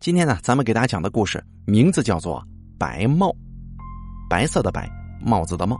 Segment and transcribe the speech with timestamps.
[0.00, 2.40] 今天呢，咱们给大家讲的故事名字叫做
[2.78, 3.30] 《白帽》，
[4.30, 4.88] 白色的白，
[5.20, 5.76] 帽子的帽。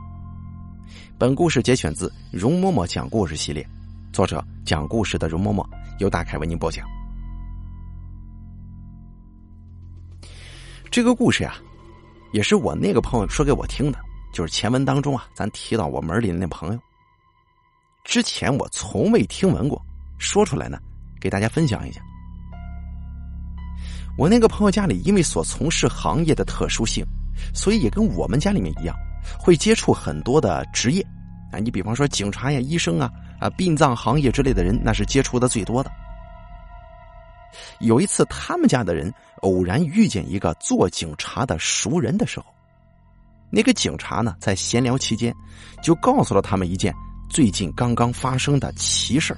[1.17, 3.65] 本故事节选自容嬷嬷讲故事系列，
[4.11, 5.65] 作者讲故事的容嬷嬷
[5.99, 6.85] 由大凯为您播讲。
[10.91, 11.55] 这个故事呀，
[12.33, 13.97] 也是我那个朋友说给我听的，
[14.33, 16.79] 就是前文当中啊，咱提到我门里的那朋友。
[18.03, 19.81] 之前我从未听闻过，
[20.17, 20.77] 说出来呢，
[21.21, 22.01] 给大家分享一下。
[24.19, 27.05] 我那个朋友家里因为所从事行业的特殊性，
[27.53, 28.93] 所以也跟我们家里面一样，
[29.39, 31.01] 会接触很多的职业
[31.53, 31.59] 啊。
[31.59, 35.89] 你比方说警察呀、医生啊、啊殡葬行业之类的人，那是接触的最多的。
[37.79, 42.45] 有一次，他们家的人偶然遇见一个做警察的熟人的时候，
[43.49, 45.33] 那个警察呢，在闲聊期间，
[45.81, 46.93] 就告诉了他们一件
[47.29, 49.33] 最近刚刚发生的奇事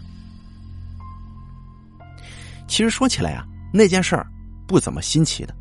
[2.68, 4.26] 其实说起来啊，那件事儿。
[4.72, 5.54] 不怎么新奇的，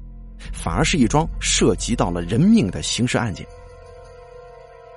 [0.52, 3.44] 反而是一桩涉及到了人命的刑事案件。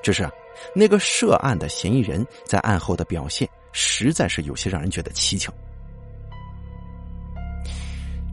[0.04, 0.30] 只是
[0.76, 5.52] 那个涉案的嫌疑人在案后的表现，实在是有些让人觉得蹊跷。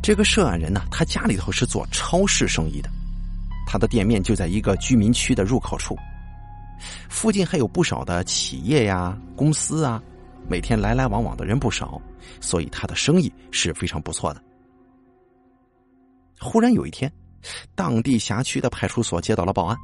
[0.03, 2.91] 这个涉案人呢，他家里头是做超市生意的，
[3.67, 5.97] 他的店面就在一个居民区的入口处，
[7.09, 10.03] 附近还有不少的企业呀、公司啊，
[10.47, 11.99] 每天来来往往的人不少，
[12.39, 14.43] 所以他的生意是非常不错的。
[16.41, 17.13] 忽然有一天，
[17.75, 19.77] 当地辖区的派出所接到了报案，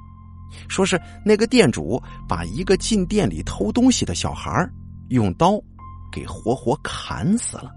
[0.69, 4.67] 说是那个店主把一个进店里偷东西的小孩
[5.11, 5.61] 用刀
[6.11, 7.71] 给活活砍死了。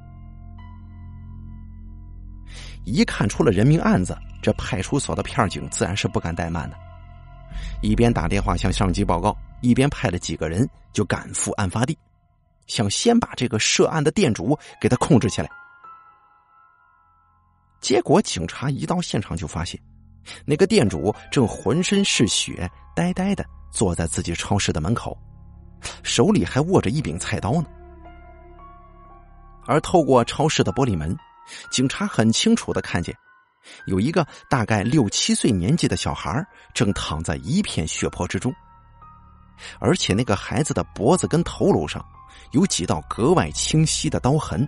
[2.85, 6.77] 一看出了人命案子，这派出所的片警自然是不敢怠慢的，
[7.81, 11.95] 一边打电话向上级报告，一边派了几个人就赶赴案发地，
[12.65, 15.49] 想先把这个涉案的店主给他控制起来。
[17.81, 19.79] 结果警察一到现场就发现，
[20.45, 25.17] 那个店主正浑身是血，呆呆的坐在自己超市的门口，
[26.03, 27.65] 手里还握着一柄菜刀呢。
[29.65, 31.15] 而透过超市的玻璃门，
[31.71, 33.15] 警察很清楚的看见，
[33.85, 38.53] 有一个大概六七岁年纪的小孩正躺在一片血泊之中，
[39.79, 42.03] 而且那个孩子的脖子跟头颅上
[42.51, 44.67] 有几道格外清晰的刀痕，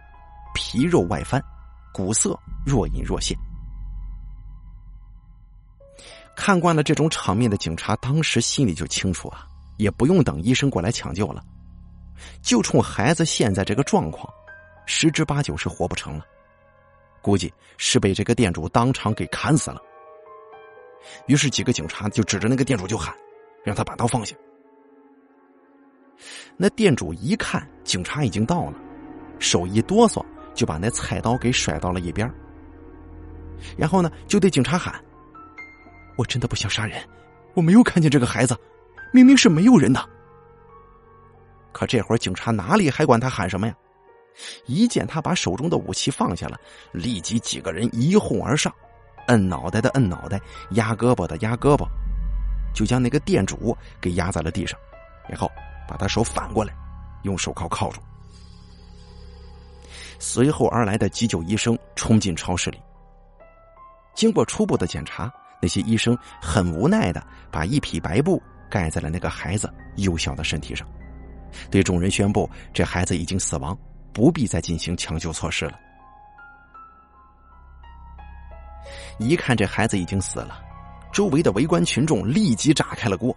[0.53, 1.43] 皮肉外翻。
[1.93, 3.37] 古色若隐若现，
[6.35, 9.45] 看惯了这种场面的警察，当时心里就清楚啊，
[9.77, 11.43] 也不用等医生过来抢救了，
[12.41, 14.31] 就冲孩子现在这个状况，
[14.85, 16.25] 十之八九是活不成了，
[17.21, 19.81] 估计是被这个店主当场给砍死了。
[21.27, 23.13] 于是几个警察就指着那个店主就喊，
[23.63, 24.35] 让他把刀放下。
[26.55, 28.79] 那店主一看警察已经到了，
[29.39, 30.23] 手一哆嗦。
[30.53, 32.31] 就把那菜刀给甩到了一边，
[33.77, 34.93] 然后呢，就对警察喊
[36.17, 37.01] ：“我真的不想杀人，
[37.53, 38.57] 我没有看见这个孩子，
[39.13, 40.09] 明明是没有人的。”
[41.71, 43.73] 可这会儿警察哪里还管他喊什么呀？
[44.65, 46.59] 一见他把手中的武器放下了，
[46.91, 48.73] 立即几个人一哄而上，
[49.27, 50.39] 摁脑袋的摁脑袋，
[50.71, 51.85] 压胳膊的压胳膊，
[52.73, 54.79] 就将那个店主给压在了地上，
[55.29, 55.49] 然后
[55.87, 56.73] 把他手反过来，
[57.23, 58.01] 用手铐铐住。
[60.21, 62.79] 随后而来的急救医生冲进超市里，
[64.13, 68.39] 经过初步的检查，那些医生很无奈的把一匹白布
[68.69, 70.87] 盖在了那个孩子幼小的身体上，
[71.71, 73.75] 对众人宣布这孩子已经死亡，
[74.13, 75.73] 不必再进行抢救措施了。
[79.17, 80.61] 一看这孩子已经死了，
[81.11, 83.35] 周围的围观群众立即炸开了锅，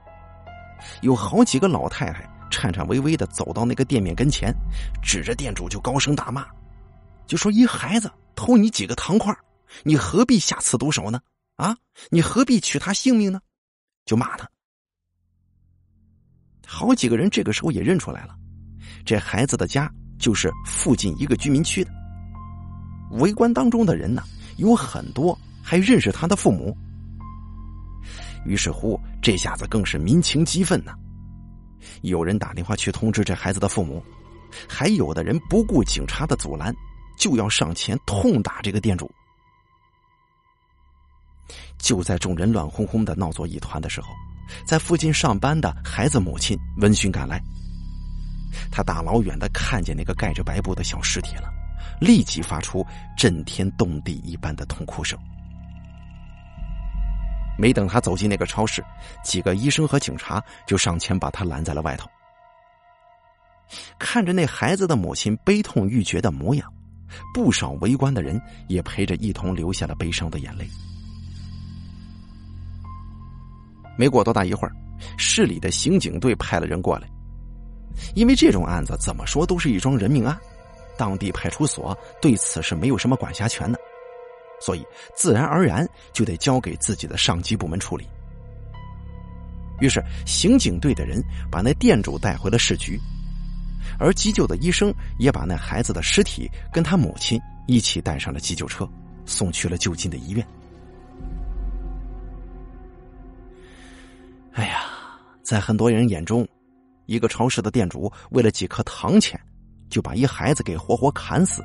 [1.01, 4.55] 有好几个老太太颤颤巍巍的走到那个店面跟前，
[5.03, 6.47] 指着店主就高声大骂。
[7.27, 9.35] 就说一孩子偷你几个糖块，
[9.83, 11.21] 你何必下此毒手呢？
[11.57, 11.77] 啊，
[12.11, 13.41] 你何必取他性命呢？
[14.05, 14.49] 就骂他。
[16.67, 18.35] 好几个人这个时候也认出来了，
[19.05, 21.91] 这孩子的家就是附近一个居民区的。
[23.13, 24.23] 围观当中的人呢，
[24.57, 26.77] 有很多还认识他的父母。
[28.45, 30.95] 于是乎，这下子更是民情激愤呐。
[32.03, 34.03] 有人打电话去通知这孩子的父母，
[34.69, 36.75] 还有的人不顾警察的阻拦。
[37.17, 39.11] 就要上前痛打这个店主。
[41.79, 44.09] 就在众人乱哄哄的闹作一团的时候，
[44.67, 47.39] 在附近上班的孩子母亲闻讯赶来，
[48.71, 51.53] 他大老远的看见那个盖着白布的小尸体了，
[52.01, 55.19] 立即发出震天动地一般的痛哭声。
[57.59, 58.83] 没等他走进那个超市，
[59.23, 62.09] 几个医生和警察就上前把他拦在了外头。
[63.99, 66.73] 看着那孩子的母亲悲痛欲绝的模样。
[67.33, 70.69] 不少围观的人也陪着一同流下了悲伤的眼泪。
[73.97, 74.75] 没过多大一会儿，
[75.17, 77.09] 市里的刑警队派了人过来，
[78.15, 80.37] 因为这种案子怎么说都是一桩人命案，
[80.99, 83.79] 当地派出所对此是没有什么管辖权的，
[84.61, 84.85] 所以
[85.15, 88.05] 自然而然就得交给自己的上级部门处理。
[89.81, 92.99] 于是，刑警队的人把那店主带回了市局，
[93.99, 98.89] 而急救的医生也把那孩子的尸体跟他母亲一起带上了急救车，
[99.27, 100.47] 送去了就近的医院。
[104.53, 104.85] 哎呀，
[105.43, 106.47] 在很多人眼中，
[107.07, 109.41] 一个超市的店主为了几颗糖钱，
[109.89, 111.63] 就把一孩子给活活砍死，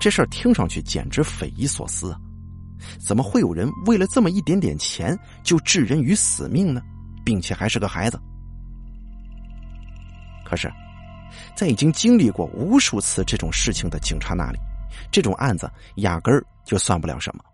[0.00, 2.18] 这事儿听上去简直匪夷所思啊！
[2.98, 6.82] 怎么会有人为了这么一点点钱就置人于死命呢？
[7.24, 8.20] 并且还是个孩子。
[10.44, 10.70] 可是，
[11.56, 14.58] 在已经经历过无数次这种事情的警察那里，
[15.10, 17.44] 这种案子压根儿就算不了什么。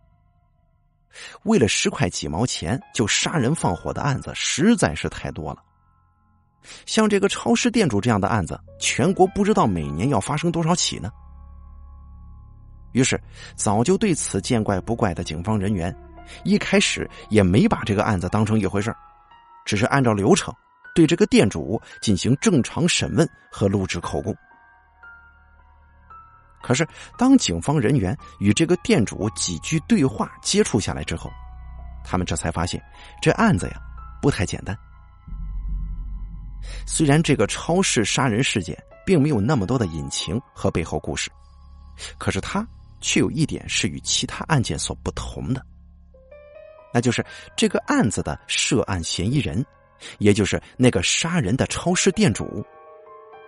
[1.43, 5.63] 为了十块几毛钱就杀人放火的案子实在是太多了。
[6.87, 11.11] 像这个超市店主这样的案子，全国不知道每年要发生多少起呢。
[12.93, 13.21] 于是，
[13.55, 15.95] 早就对此见怪不怪的警方人员，
[16.45, 18.95] 一开始也没把这个案子当成一回事
[19.65, 20.55] 只是按照流程
[20.95, 24.35] 对这个店主进行正常审问和录制口供。
[26.63, 31.31] 可是，当警方人员与这个店主几句对话接触下来之后，
[32.05, 32.83] 他们这才发现
[33.23, 33.81] 这案子呀
[34.21, 34.77] 不太简单。
[36.87, 38.77] 虽然这个超市杀人事件
[39.07, 41.31] 并没有那么多的隐情和背后故事，
[42.19, 42.67] 可是它
[43.01, 45.65] 却有一点是与其他案件所不同的。
[46.93, 47.25] 那就是
[47.57, 49.65] 这个案子的涉案嫌疑人，
[50.19, 52.65] 也就是那个杀人的超市店主，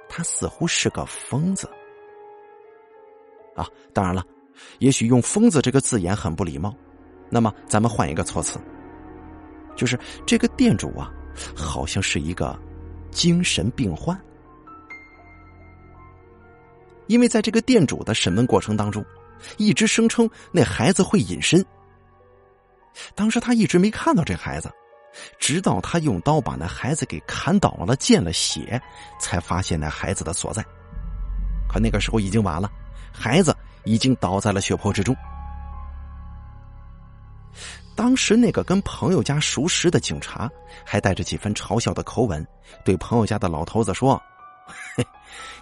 [0.08, 1.68] 他似乎是个疯子。
[3.54, 4.24] 啊，当然了，
[4.78, 6.74] 也许用“疯子”这个字眼很不礼貌，
[7.28, 8.58] 那么咱们换一个措辞，
[9.76, 11.12] 就是这个店主啊，
[11.54, 12.58] 好像是一个
[13.10, 14.18] 精神病患，
[17.08, 19.04] 因为在这个店主的审问过程当中，
[19.58, 21.62] 一直声称那孩子会隐身。
[23.14, 24.70] 当时他一直没看到这孩子，
[25.38, 28.80] 直到他用刀把那孩子给砍倒了，见了血，
[29.18, 30.64] 才发现那孩子的所在。
[31.68, 32.70] 可那个时候已经晚了，
[33.12, 35.14] 孩子已经倒在了血泊之中。
[37.94, 40.50] 当时那个跟朋友家熟识的警察，
[40.84, 42.46] 还带着几分嘲笑的口吻，
[42.84, 44.20] 对朋友家的老头子说
[44.96, 45.06] ：“嘿，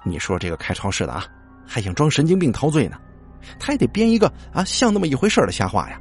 [0.04, 1.26] 你说这个开超市的啊，
[1.66, 2.96] 还想装神经病逃罪呢？
[3.58, 6.00] 他也得编一个啊像那么一回事的瞎话呀。”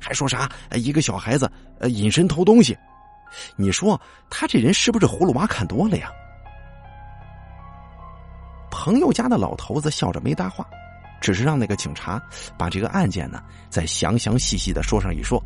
[0.00, 0.50] 还说啥？
[0.72, 2.76] 一个小孩子呃隐身偷东西，
[3.56, 4.00] 你说
[4.30, 6.10] 他这人是不是葫芦娃看多了呀？
[8.70, 10.66] 朋友家的老头子笑着没搭话，
[11.20, 12.22] 只是让那个警察
[12.56, 15.42] 把这个案件呢再详详细细的说上一说。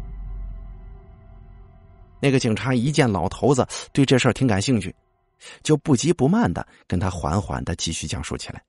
[2.20, 4.94] 那个警察一见老头子对这事儿挺感兴趣，
[5.62, 8.62] 就不急不慢的跟他缓缓的继续讲述起来。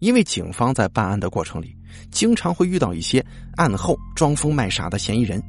[0.00, 1.76] 因为警方在办案的过程里，
[2.10, 3.24] 经常会遇到一些
[3.56, 5.42] 案后装疯卖傻的嫌疑人。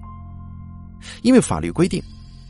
[1.23, 2.01] 因为法律规定，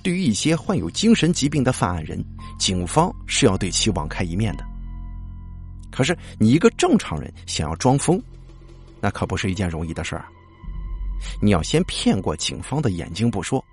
[0.04, 2.24] 对于一些患有精神疾病的犯案人，
[2.60, 4.66] 警方是要对其网开一面的。
[5.92, 8.22] 可是，你一个正常人想要装疯，
[9.00, 10.26] 那可不是一件容易的事儿。
[11.42, 13.64] 你要先骗过警方的眼睛不说，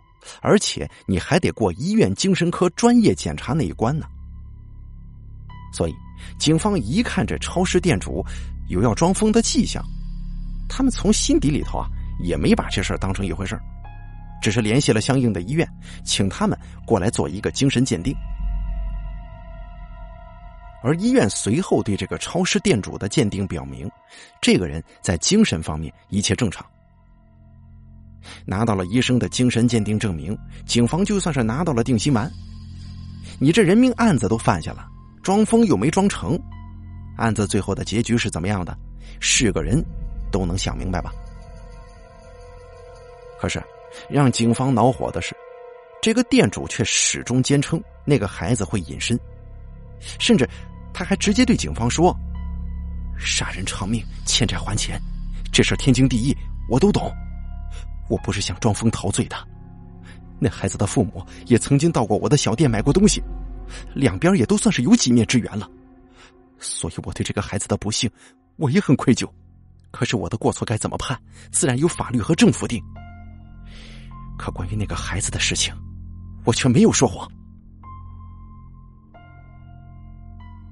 [0.42, 4.06] 而且你还得过医院精神科专业检查那一关呢。
[5.72, 5.94] 所以。
[6.36, 8.24] 警方一看这超市店主
[8.68, 9.84] 有要装疯的迹象，
[10.68, 11.86] 他们从心底里头啊
[12.20, 13.58] 也没把这事儿当成一回事
[14.42, 15.66] 只是联系了相应的医院，
[16.04, 18.12] 请他们过来做一个精神鉴定。
[20.82, 23.88] 而医院随后对这个超市店主的鉴定表明，
[24.40, 26.66] 这个人在精神方面一切正常。
[28.44, 32.30] 拿到了医生的精神鉴定证明，警方就算是拿到了定心丸。
[33.38, 34.84] 你这人命案子都犯下了。
[35.28, 36.40] 装疯又没装成，
[37.18, 38.74] 案子最后的结局是怎么样的？
[39.20, 39.84] 是个人
[40.32, 41.12] 都能想明白吧？
[43.38, 43.62] 可是，
[44.08, 45.36] 让警方恼火的是，
[46.00, 49.20] 这个店主却始终坚称那个孩子会隐身，
[50.18, 50.48] 甚至
[50.94, 52.16] 他还直接对警方说
[53.20, 54.98] ：“杀人偿命，欠债还钱，
[55.52, 56.34] 这事天经地义，
[56.70, 57.12] 我都懂。
[58.08, 59.36] 我不是想装疯逃罪的。
[60.40, 63.22] 那孩子的父母也曾经到过我的小店买过东西。”
[63.94, 65.68] 两边也都算是有几面之缘了，
[66.58, 68.10] 所以我对这个孩子的不幸，
[68.56, 69.28] 我也很愧疚。
[69.90, 71.18] 可是我的过错该怎么判，
[71.50, 72.82] 自然由法律和政府定。
[74.36, 75.74] 可关于那个孩子的事情，
[76.44, 77.26] 我却没有说谎。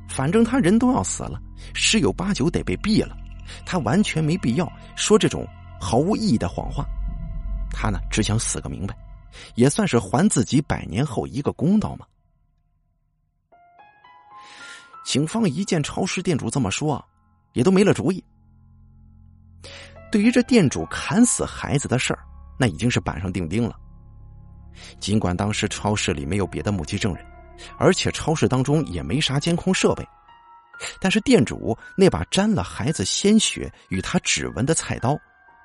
[0.09, 1.41] 反正他人都要死了，
[1.75, 3.17] 十有八九得被毙了，
[3.65, 5.47] 他完全没必要说这种
[5.81, 6.87] 毫无意义的谎话。
[7.71, 8.97] 他呢，只想死个明白，
[9.57, 12.07] 也算是还自己百年后一个公道嘛。
[15.07, 17.03] 警方一见超市店主这么说，
[17.53, 18.23] 也都没了主意。
[20.11, 22.19] 对于这店主砍死孩子的事儿，
[22.59, 23.77] 那已经是板上钉钉了。
[24.99, 27.25] 尽管当时超市里没有别的目击证人，
[27.79, 30.05] 而且超市当中也没啥监控设备，
[31.01, 35.17] 但是店主那把沾了孩子鲜血与他指纹的菜刀。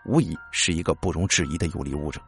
[0.05, 2.21] 无疑是一个不容置疑的有力物证。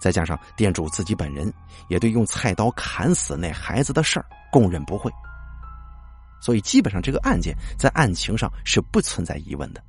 [0.00, 1.52] 再加上店主自己本人
[1.88, 5.10] 也对用菜刀砍死那孩子的事儿供认不讳，
[6.44, 9.82] 所以基本上这个案件在案情上是不存在疑问的。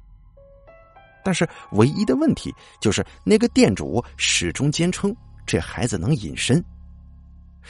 [1.21, 5.13] 但是唯一的问题就是那个店主始终坚称
[5.45, 6.63] 这孩子能隐身，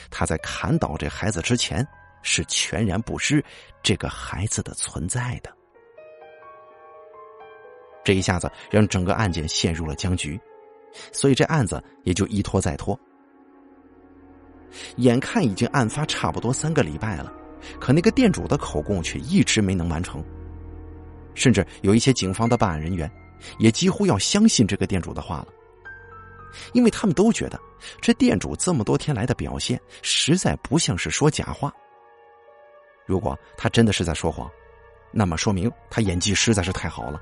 [0.08, 1.84] 他在砍倒这孩子之前
[2.22, 3.44] 是全然不知
[3.82, 5.52] 这个孩子的存在的。
[8.04, 10.40] 这一下子让整个案件陷入了僵局，
[11.10, 12.96] 所以这案子也就一拖再拖。
[14.98, 17.32] 眼看已经案发差不多三个礼拜了，
[17.80, 20.22] 可那个店主的口供却一直没能完成。
[21.34, 23.10] 甚至有一些警方的办案人员
[23.58, 25.48] 也几乎要相信这个店主的话了，
[26.72, 27.60] 因为他们都觉得
[28.00, 31.72] 这店主这么多天来的表现实在不像是说假话。
[33.04, 34.50] 如果他真的是在说谎，
[35.12, 37.20] 那么说明他演技实在是太好了。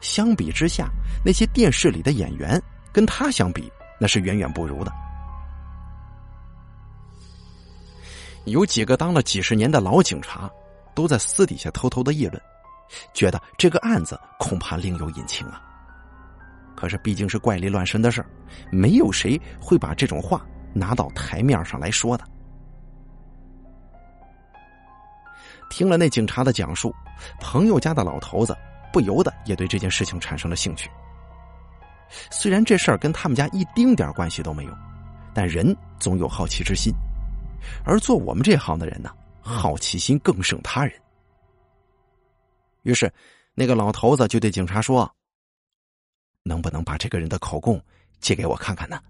[0.00, 0.88] 相比之下，
[1.24, 2.60] 那些电视里的演员
[2.92, 3.70] 跟他相比，
[4.00, 4.90] 那是远远不如的。
[8.46, 10.50] 有几个当了几十年的老警察，
[10.94, 12.42] 都在私底下偷偷的议论，
[13.12, 15.62] 觉得这个案子恐怕另有隐情啊。
[16.74, 18.26] 可是毕竟是怪力乱神的事儿，
[18.72, 22.24] 没有谁会把这种话拿到台面上来说的。
[25.68, 26.94] 听了那警察的讲述，
[27.40, 28.56] 朋友家的老头子。
[28.92, 30.90] 不由得也对这件事情产生了兴趣。
[32.30, 34.72] 虽然这事儿跟他们家一丁点关系都没有，
[35.34, 36.94] 但人总有好奇之心，
[37.84, 39.10] 而做我们这行的人呢，
[39.40, 40.94] 好奇心更胜他人。
[42.82, 43.12] 于是，
[43.54, 45.10] 那个老头子就对警察说
[46.44, 47.80] ：“能不能把这个人的口供
[48.20, 49.00] 借给我看看呢？”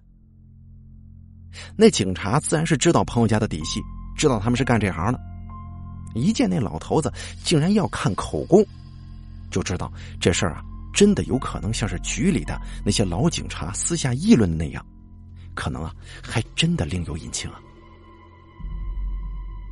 [1.76, 3.80] 那警察自然是知道朋友家的底细，
[4.16, 5.20] 知道他们是干这行的。
[6.14, 7.12] 一见那老头子
[7.44, 8.64] 竟然要看口供。
[9.50, 10.62] 就知道这事儿啊，
[10.92, 14.84] 真的有可能像是局里的那些老警察私下议论的那样，
[15.54, 17.60] 可能啊，还真的另有隐情啊。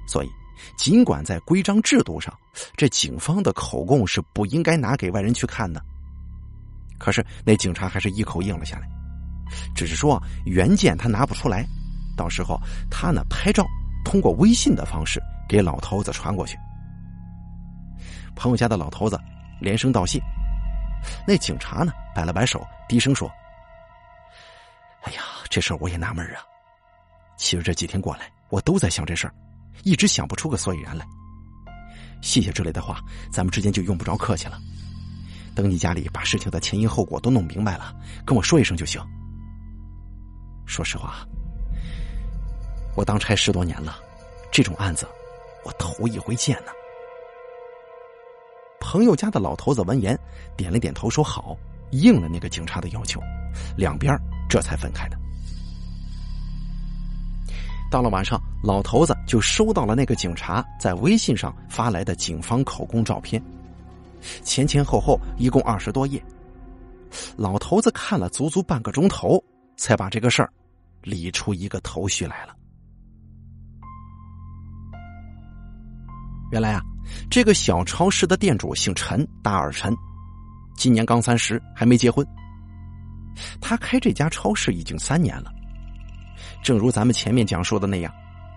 [0.07, 0.31] 所以，
[0.77, 2.33] 尽管在规章制度上，
[2.77, 5.83] 这警方的口供是不应该拿给外人去看的，
[6.99, 8.89] 可是那警察还是一口应了下来，
[9.75, 11.67] 只是说原件他拿不出来，
[12.17, 12.59] 到时候
[12.91, 13.67] 他呢拍照，
[14.05, 16.57] 通过微信的方式给老头子传过去。
[18.37, 19.19] 朋友家的老头子。
[19.61, 20.21] 连声道谢，
[21.27, 21.93] 那警察呢？
[22.15, 23.31] 摆了摆手，低声说
[25.03, 26.43] ：“哎呀，这事儿我也纳闷啊。
[27.39, 29.35] 其实这几天过来，我都在想这事儿，
[29.83, 31.07] 一直想不出个所以然来。
[32.23, 34.59] 谢谢之类的话，咱们之间就用不着客气了。
[35.55, 39.01] 等你家里把事情的前因后果都弄明白了，跟我说一声就行。
[40.67, 41.27] 说实话，
[42.97, 43.99] 我当差十多年了，
[44.51, 45.07] 这种案子
[45.65, 46.73] 我头一回见呢。”
[48.81, 50.19] 朋友家的老头子闻言，
[50.57, 51.57] 点了点头，说：“好，
[51.91, 53.21] 应了那个警察的要求。”
[53.77, 54.15] 两边
[54.49, 55.19] 这才分开的。
[57.95, 63.41] 到了晚上，老头子就收到了那个警察在微信上发来的警方口供照片，
[64.43, 66.21] 前前后后一共二十多页。
[67.37, 69.41] 老头子看了足足半个钟头，
[69.77, 70.53] 才把这个事儿
[71.03, 72.57] 理出一个头绪来了。
[76.51, 76.83] 原来啊。
[77.31, 79.95] 这个小超市的店主姓陈，大耳陈，
[80.75, 82.27] 今年刚三十，还没结婚。
[83.61, 85.53] 他开这家超市已经三年了。
[86.65, 88.11] 正如咱们前面讲述的那样，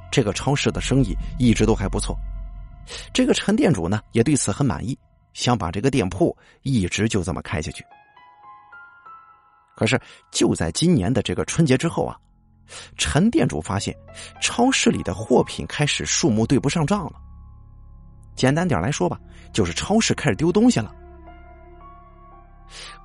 [0.10, 2.18] 这个超市的生意一直都还不错。
[3.14, 4.98] 这个陈店主呢，也对此很满意，
[5.34, 7.84] 想把这个店铺一直就这么开下去。
[9.76, 10.00] 可是
[10.32, 12.18] 就在今年的这个春节之后啊，
[12.96, 13.94] 陈店主发现
[14.42, 17.20] 超市里的货品开始数目对不上账了。
[18.38, 19.20] 简单点来说吧，
[19.52, 20.96] 就是超市开始丢东西了。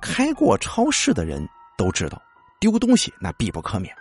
[0.01, 1.45] 开过超市的人
[1.77, 2.21] 都知道，
[2.61, 3.93] 丢东西那必不可免。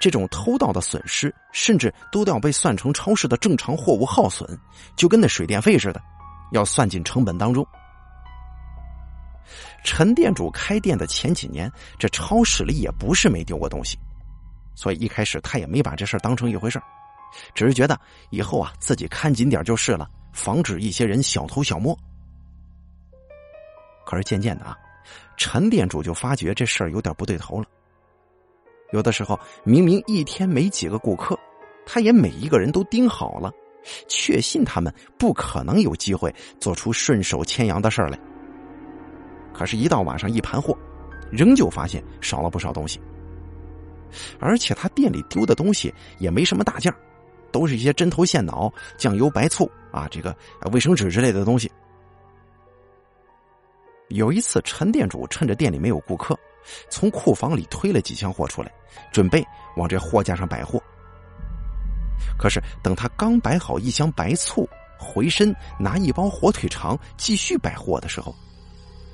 [0.00, 4.58] 这种偷盗的损失，甚至都要被算成超市的正常货物耗损，
[4.96, 6.00] 就跟那水电费似的，
[6.52, 7.66] 要算进成本当中。
[9.84, 13.98] 陈店主开店的前几年，这超市里也不是没丢过东西，
[14.74, 16.80] 所以一开始他也没把这事当成一回事
[17.54, 21.96] 只是觉得以后啊自己看紧点就是了，防止一些人小偷小摸。
[24.04, 24.76] 可是渐渐的啊，
[25.36, 27.66] 陈店主就发觉这事儿有点不对头了。
[28.96, 31.38] 有的时候明明一天没几个顾客，
[31.84, 33.52] 他也每一个人都盯好了，
[34.08, 38.18] 确信他们不可能有机会做出顺手牵羊的事儿来。
[39.52, 40.76] 可是，一到晚上一盘货，
[41.30, 42.98] 仍旧发现少了不少东西。
[44.40, 46.92] 而且他店里丢的东西也没什么大件
[47.52, 50.34] 都是一些针头线脑、酱油、白醋啊，这个
[50.72, 51.70] 卫生纸之类的东西。
[54.08, 56.38] 有一次，陈店主趁着店里没有顾客，
[56.90, 58.72] 从库房里推了几箱货出来，
[59.12, 59.44] 准备
[59.76, 60.82] 往这货架上摆货。
[62.38, 64.68] 可是，等他刚摆好一箱白醋，
[64.98, 68.34] 回身拿一包火腿肠继续摆货的时候，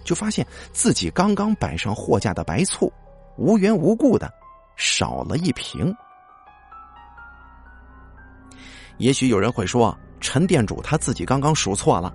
[0.04, 2.92] 就发现自己刚刚摆上货架的白醋，
[3.37, 4.32] 无缘无故的
[4.76, 5.94] 少了一瓶。
[8.99, 12.14] 也许有人会说，陈店主他自己刚刚数错了，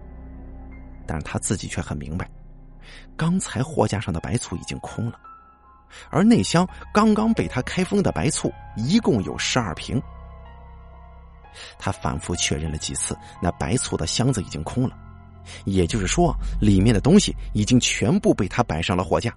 [1.06, 2.30] 但是他自己却很明白。
[3.18, 5.20] 刚才货架上的白醋已经空了，
[6.10, 10.02] 而那箱刚刚被他开封的白醋一共有十二瓶。
[11.80, 14.96] 他反复确认了几次，那白醋的箱子已经空了，
[15.66, 19.36] 也就是说，里面的东西已经全部被他摆上了货架。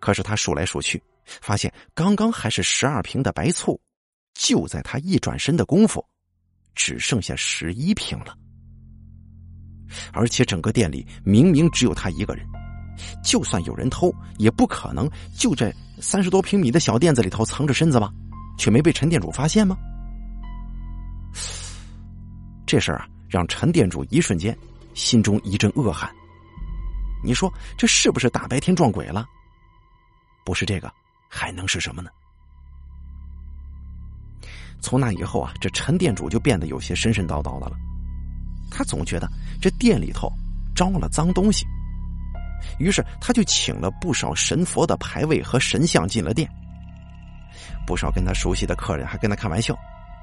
[0.00, 3.80] 可是他数来数去，发现刚刚还是十二瓶的白醋，
[4.34, 6.04] 就在他一转身的功夫，
[6.74, 8.36] 只剩下十一瓶了。
[10.12, 12.44] 而且整个店里明明只有他一个人，
[13.22, 18.12] 就算有人偷，也不可能就这三十多平米的小店子里头藏着身子吧？
[18.58, 19.76] 却没被陈店主发现吗？
[22.66, 24.56] 这事儿啊，让陈店主一瞬间
[24.94, 26.10] 心中一阵恶寒。
[27.24, 29.26] 你说这是不是大白天撞鬼了？
[30.44, 30.92] 不是这个，
[31.28, 32.10] 还能是什么呢？
[34.80, 37.76] 从那以后啊，这陈店主就变得有些神神叨叨的了。
[38.70, 39.28] 他总觉得
[39.60, 40.28] 这店里头
[40.74, 41.64] 招了脏东西，
[42.78, 46.48] 于是他就请了不少神佛的牌位和神像进了店。
[47.86, 49.76] 不少跟他熟悉的客人还跟他开玩笑，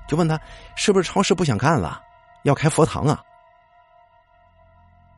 [0.07, 0.39] 就问他
[0.75, 2.01] 是不是超市不想干了，
[2.43, 3.21] 要开佛堂啊？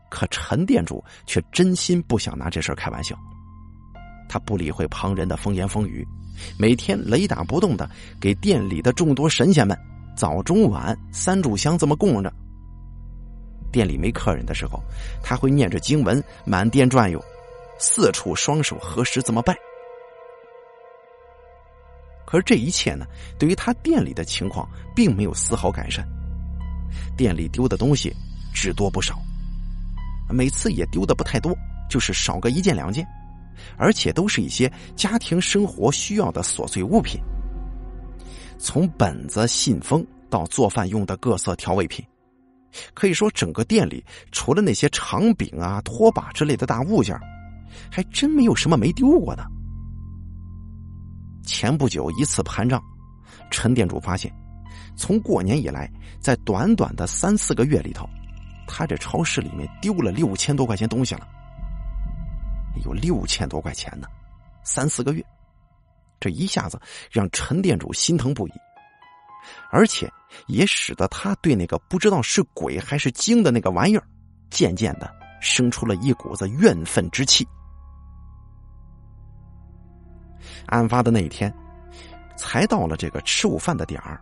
[0.09, 3.17] 可陈店主却真心不想拿这事开玩笑，
[4.27, 6.05] 他不理会旁人的风言风语，
[6.59, 9.77] 每天雷打不动的给店里的众多神仙们
[10.17, 12.33] 早中晚三炷香这么供着。
[13.71, 14.81] 店里没客人的时候，
[15.23, 17.23] 他会念着经文满店转悠，
[17.79, 19.57] 四处双手合十这么拜。
[22.25, 23.05] 可是这一切呢，
[23.37, 26.07] 对于他店里的情况并没有丝毫改善。
[27.17, 28.13] 店里丢的东西
[28.53, 29.19] 只多不少，
[30.29, 31.53] 每次也丢的不太多，
[31.89, 33.05] 就是少个一件两件，
[33.77, 37.19] 而且都是一些家庭生活需要的琐碎物品，
[38.57, 42.05] 从本子、信封到做饭用的各色调味品。
[42.93, 47.19] 可以说，整个店里除了那些长柄啊、拖把之类的大物件，
[47.91, 49.45] 还真没有什么没丢过的。
[51.43, 52.81] 前不久一次盘账，
[53.49, 54.31] 陈店主发现，
[54.95, 58.07] 从过年以来，在短短的三四个月里头，
[58.67, 61.27] 他这超市里面丢了六千多块钱东西了。
[62.85, 64.07] 有六千多块钱呢，
[64.63, 65.25] 三四个月，
[66.19, 66.79] 这一下子
[67.11, 68.51] 让陈店主心疼不已。
[69.69, 70.11] 而且
[70.47, 74.03] 也使得他对那个不知道是鬼还是精的那个玩意儿，
[74.49, 77.47] 渐渐的生出了一股子怨愤之气。
[80.67, 81.53] 案发的那一天，
[82.37, 84.21] 才到了这个吃午饭的点儿，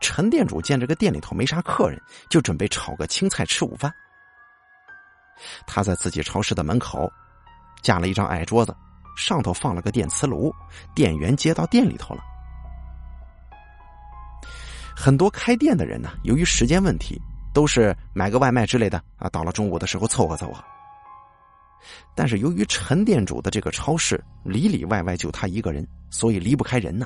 [0.00, 3.92] 陈店主见这个店里头没啥客人，就准备炒个青菜吃午饭。
[5.66, 7.10] 他在自己超市的门口
[7.82, 8.74] 架了一张矮桌子，
[9.16, 10.52] 上头放了个电磁炉，
[10.94, 12.22] 电源接到店里头了。
[15.02, 17.20] 很多开店的人呢，由于时间问题，
[17.52, 20.62] 都是买个外卖之类的啊，到了中午的时候凑合凑合。
[22.14, 27.04] 但是由于陈店主的这个超市里里外外就他一个人，所以离不开人呢。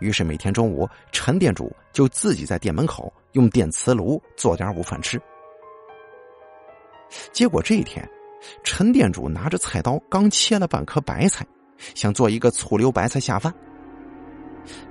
[0.00, 5.20] 于是每天中午，陈店主就自己在店门口用电磁炉做点午饭吃。
[7.34, 8.08] 结果这一天，
[8.64, 11.46] 陈店主拿着菜刀刚切了半颗白菜，
[11.94, 13.54] 想做一个醋溜白菜下饭。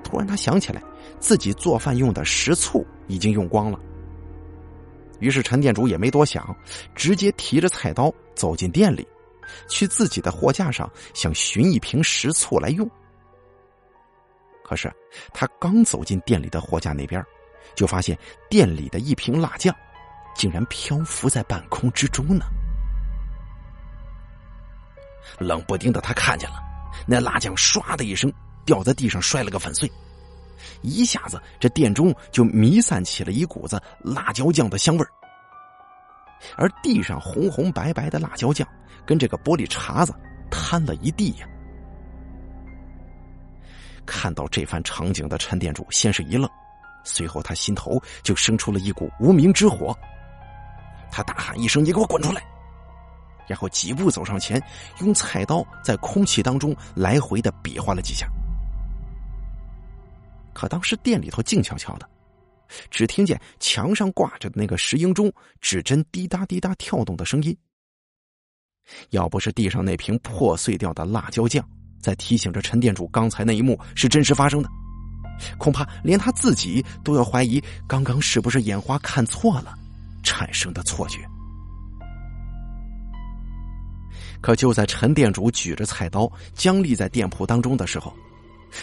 [0.04, 0.82] 突然，他想起来
[1.20, 3.80] 自己做饭用的食醋已经用光了。
[5.20, 6.56] 于是陈店主也没多想，
[6.96, 9.08] 直接提着菜刀走进店里，
[9.70, 12.90] 去自己的货架上想寻一瓶食醋来用。
[14.64, 14.92] 可是
[15.34, 17.24] 他刚走进店里的货架那边，
[17.76, 18.18] 就发现
[18.50, 19.76] 店里的一瓶辣酱
[20.36, 22.46] 竟然漂浮在半空之中呢。
[25.38, 26.56] 冷不丁的，他看见了
[27.06, 28.32] 那辣酱唰的一声。
[28.72, 29.92] 掉在地上，摔了个粉碎。
[30.82, 35.12] 一下子这店中就弥散起了一股子辣椒酱的香味儿，
[36.56, 38.66] 而地上红红白白的辣椒酱
[39.06, 40.16] 跟这个玻璃碴子
[40.50, 41.46] 摊了一地呀。
[44.06, 46.50] 看到这番场景的陈店主先是一愣，
[47.04, 49.94] 随后他心头就生出了一股无名之火，
[51.12, 52.42] 他大喊一声：“你给我滚出来！”
[53.48, 54.64] 然后几步走上前，
[55.02, 58.26] 用菜刀在空气当中来回的比划了几下。
[60.54, 62.10] 可当时店里头静悄悄的，
[62.90, 67.56] 只听见墙上挂着的那个石英钟指针滴答滴答跳动的声音。
[69.12, 71.66] 要不是地上那瓶破碎掉的辣椒酱
[72.00, 74.70] 在提醒着陈店主刚才那一幕是真实发生的，
[75.58, 79.78] 恐怕连他自己都要怀疑刚刚是不是眼花看错了
[80.24, 81.20] 产生的错觉。
[84.42, 88.12] 可就在陈店主举着菜刀僵立在店铺当中的时候，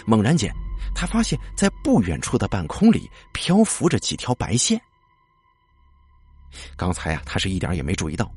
[0.07, 0.53] 猛然间，
[0.95, 4.81] 他发现，在不远处的半空里漂浮着几条白线。
[6.77, 8.31] 刚才啊，他是一点也没注意到，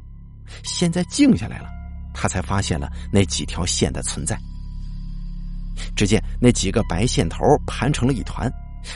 [0.63, 1.69] 现在静下来了，
[2.13, 4.37] 他才发现了那几条线的存在。
[5.95, 8.51] 只见那几个白线头盘成了一团，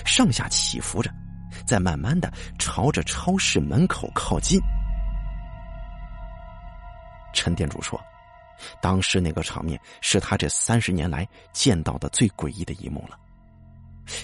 [0.05, 1.09] 上下起伏着，
[1.65, 4.59] 在慢慢的朝着超市门口靠近。
[7.33, 7.99] 陈店主说。
[8.81, 13.17] 当时那个场面是他这三十年来见到的最诡异的一幕了。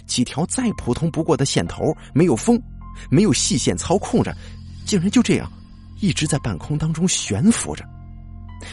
[0.05, 2.61] 几条再普通不过的线头，没有风，
[3.09, 4.35] 没有细线操控着，
[4.85, 5.51] 竟然就这样
[5.99, 7.83] 一直在半空当中悬浮着，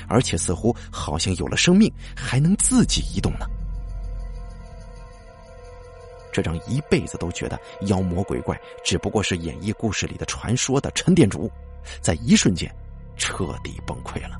[0.07, 3.47] 而且似乎好像有了生命，还能自己移动呢。
[6.31, 11.51] 这让一辈子都觉得妖魔鬼怪只不过是演绎故事里的传说的陈店主，
[12.01, 12.73] 在一瞬间
[13.17, 14.39] 彻底崩溃了。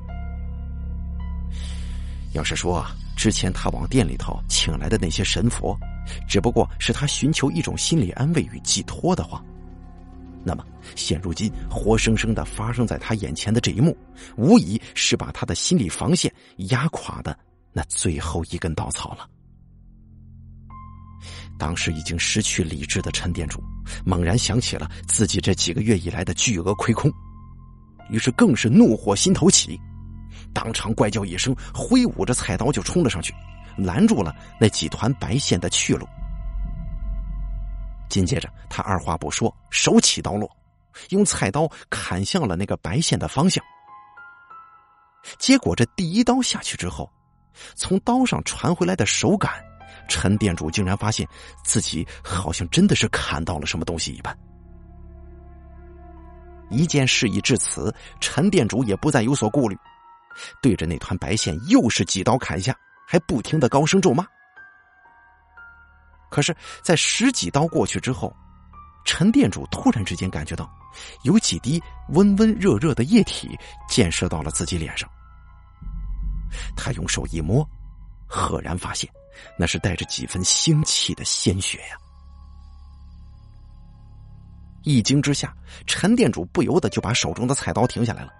[2.33, 2.85] 要是说
[3.17, 5.77] 之前他往店里头请来的那些神佛，
[6.27, 9.43] 只不过是他寻求一种心理安慰与寄托的话，
[10.43, 10.63] 那么
[10.95, 13.97] 现如今活生生的发生在他眼前的这一幕，
[14.37, 16.31] 无疑是把他的心理防线
[16.69, 17.37] 压垮的
[17.73, 19.27] 那最后一根稻草了。
[21.57, 23.61] 当时已经失去理智的陈店主，
[24.05, 27.11] 猛然想起了自己这几个月以来的巨额亏空，
[28.09, 29.77] 于是更是怒火心头起。
[30.53, 33.33] 当场怪叫一声，挥舞着菜刀就冲了上去，
[33.77, 36.07] 拦住了那几团白线的去路。
[38.09, 40.49] 紧接着，他二话不说，手起刀落，
[41.09, 43.63] 用菜刀砍向了那个白线的方向。
[45.37, 47.09] 结果，这第一刀下去之后，
[47.75, 49.51] 从刀上传回来的手感，
[50.07, 51.27] 陈店主竟然发现
[51.63, 54.35] 自己好像真的是砍到了什么东西一般。
[56.71, 59.77] 一件事已至此，陈店主也不再有所顾虑。
[60.61, 62.75] 对着那团白线又是几刀砍下，
[63.07, 64.25] 还不停的高声咒骂。
[66.29, 68.31] 可是，在十几刀过去之后，
[69.03, 70.71] 陈店主突然之间感觉到，
[71.23, 73.57] 有几滴温温热热的液体
[73.89, 75.09] 溅射到了自己脸上。
[76.75, 77.67] 他用手一摸，
[78.27, 79.09] 赫然发现，
[79.57, 81.97] 那是带着几分腥气的鲜血呀！
[84.83, 85.53] 一惊之下，
[85.87, 88.31] 陈店主不由得就把手中的菜刀停下来了。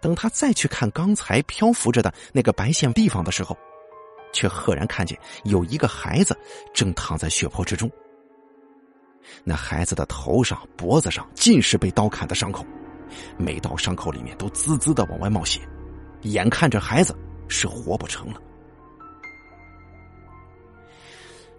[0.00, 3.56] 等他再去看刚才漂浮着的那个白线地方的时候，
[4.32, 6.36] 却赫然看见有一个孩子
[6.72, 7.90] 正躺在血泊之中。
[9.44, 12.64] 那孩子的头上、脖子上尽是被刀砍的伤口，
[13.36, 15.60] 每道伤口里面都滋滋的往外冒血，
[16.22, 17.16] 眼看着孩子
[17.48, 18.40] 是活不成了。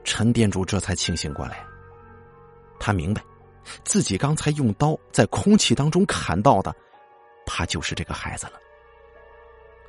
[0.03, 1.63] 陈店主这才清醒过来，
[2.79, 3.23] 他明白，
[3.83, 6.75] 自己刚才用刀在空气当中砍到的。
[7.53, 8.53] 他就是这个孩子了。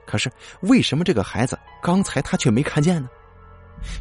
[0.05, 0.31] 可是
[0.63, 3.09] 为什么这个孩子刚才他却没看见呢？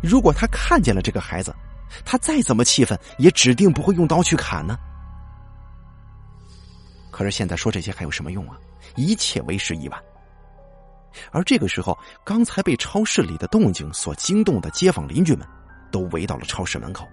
[0.02, 1.56] 如果他看见了这个孩子，
[2.04, 4.76] 他再怎么气愤，也指定不会用刀去砍呢。
[7.12, 8.58] 可是现在说这些还有什么用啊？
[8.96, 10.04] 一切为时已晚。
[11.32, 15.48] 而这个时候，刚才被超市里的动静所惊动的街坊邻居们，
[15.92, 17.08] 都围到了超市门口，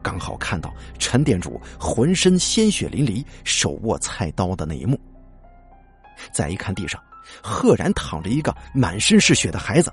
[0.00, 5.00] 刚好看到陈店主浑身鲜血淋漓、手握菜刀的那一幕。
[6.30, 7.02] 再一看地上，
[7.42, 9.92] 赫然躺着一个满身是血的孩子。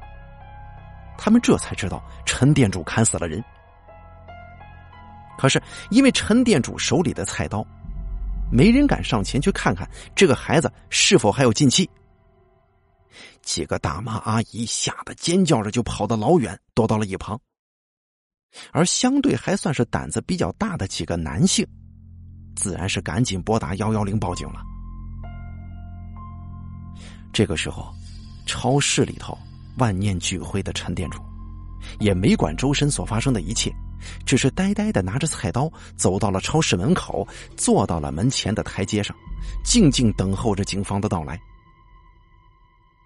[1.17, 3.43] 他们这才知道陈店主砍死了人。
[5.37, 7.65] 可是因为陈店主手里的菜刀，
[8.51, 11.89] 没人敢上前去看看这个孩子是否还有进气。
[13.41, 17.39] 几个大妈阿姨吓得尖叫着就跑得老远，躲到了一旁。
[18.71, 21.65] 而相对还算是胆子比较大的几个男性，
[22.55, 24.61] 自然是赶紧拨打幺幺零报警了。
[27.31, 27.93] 这个时候，
[28.45, 29.37] 超市里头
[29.77, 31.21] 万念俱灰的陈店主，
[31.99, 33.73] 也没管周身所发生的一切，
[34.25, 39.15] 只是呆呆的拿着菜刀走到了超市门口，坐到了门前的台阶上，
[39.63, 41.39] 静静等候着警方的到来。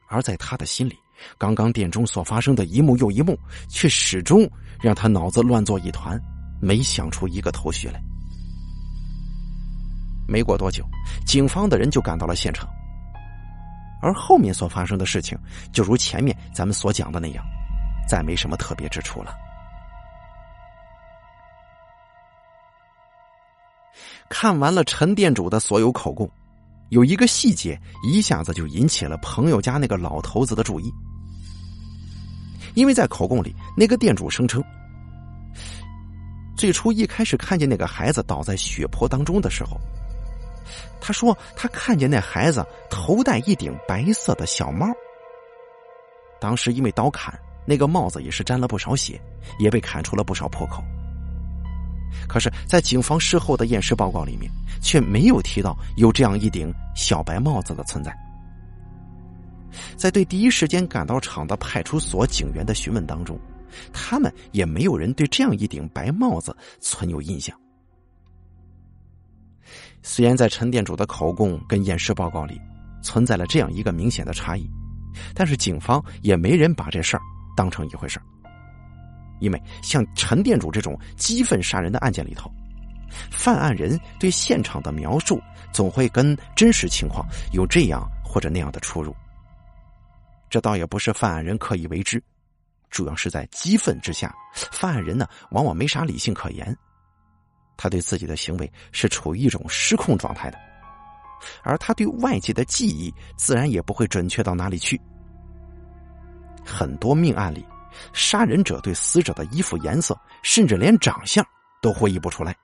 [0.08, 0.98] 而在他的心里，
[1.38, 6.20] 刚刚店中所发生的一幕又一幕，却始终让他脑子乱作一团，
[6.62, 8.02] 没想出一个头绪来。
[10.28, 10.86] 没过多久，
[11.26, 12.70] 警方的人就赶到了现场，
[14.04, 15.38] 而后面所发生的事情，
[15.72, 17.44] 就如前面咱们所讲的那样，
[18.06, 19.34] 再没什么特别之处了。
[24.30, 26.30] 看完了陈店主的所有口供，
[26.89, 30.92] 有一个细节一下子就引起了朋友家那个老头子的注意。
[32.74, 34.62] 因为在口供里，那个店主声称，
[36.58, 39.80] 最初一开始看见那个孩子倒在血泊当中的时候，
[41.02, 44.88] 他说他看见那孩子头戴一顶白色的小帽。
[46.39, 49.19] 当时因为刀砍，那个帽子也是沾了不少血，
[49.60, 50.84] 也被砍出了不少破口。
[52.28, 54.49] 可是，在警方事后的验尸报告里面，
[54.82, 58.15] 却没有提到有这样一顶小白帽子的存在。
[59.97, 63.39] 在对第一时间赶到场的派出所警员的询问当中，
[63.91, 67.58] 他们也没有人对这样一顶白帽子存有印象。
[70.04, 72.60] 虽然在陈店主的口供跟验尸报告里
[73.02, 74.70] 存在了这样一个明显的差异，
[75.34, 77.24] 但是警方也没人把这事儿
[77.56, 78.26] 当成一回事儿
[79.39, 82.52] 因为像陈店主这种激愤杀人的案件里头，
[83.32, 89.16] 犯案人对现场的描述总会跟真实情况有这样或者那样的出入。
[90.50, 92.24] 这倒也不是犯案人刻意为之，
[92.89, 96.78] 主要是在激愤之下，犯案人呢往往没啥理性可言，
[97.76, 100.58] 他对自己的行为是处于一种失控状态的，
[101.64, 105.00] 而他对外界的记忆自然也不会准确到哪里去。
[106.66, 107.66] 很多命案里，
[108.14, 111.46] 杀人者对死者的衣服颜色，甚至连长相
[111.82, 112.56] 都回忆不出来，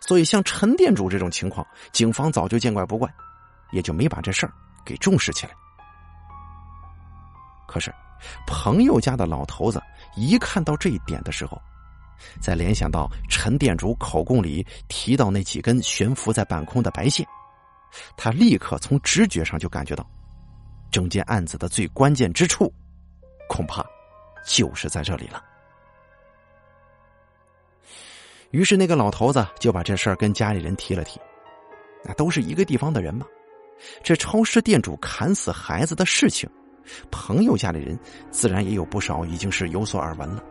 [0.00, 3.12] 所以像陈店主这种情况，警方早就见怪不怪，
[3.72, 4.52] 也就没把这事儿
[4.84, 5.52] 给重视起来。
[7.68, 7.92] 可是，
[8.46, 9.82] 朋友家的老头子
[10.16, 11.60] 一看到这一点的时候，
[12.40, 17.26] 再联想到陈店主口供里提到那几根悬浮在半空的白线，
[18.16, 20.08] 他立刻从直觉上就感觉到，
[20.90, 22.72] 整件案子的最关键之处，
[23.48, 23.84] 恐怕
[24.46, 25.42] 就是在这里了。
[28.50, 31.18] 于是，那个老头子就把这事儿跟家里人提了提，
[32.04, 33.26] 那都是一个地方的人嘛，
[34.02, 36.48] 这超市店主砍死孩子的事情。
[37.10, 37.98] 朋友家里人
[38.30, 40.44] 自然也有不少已经是有所耳闻了，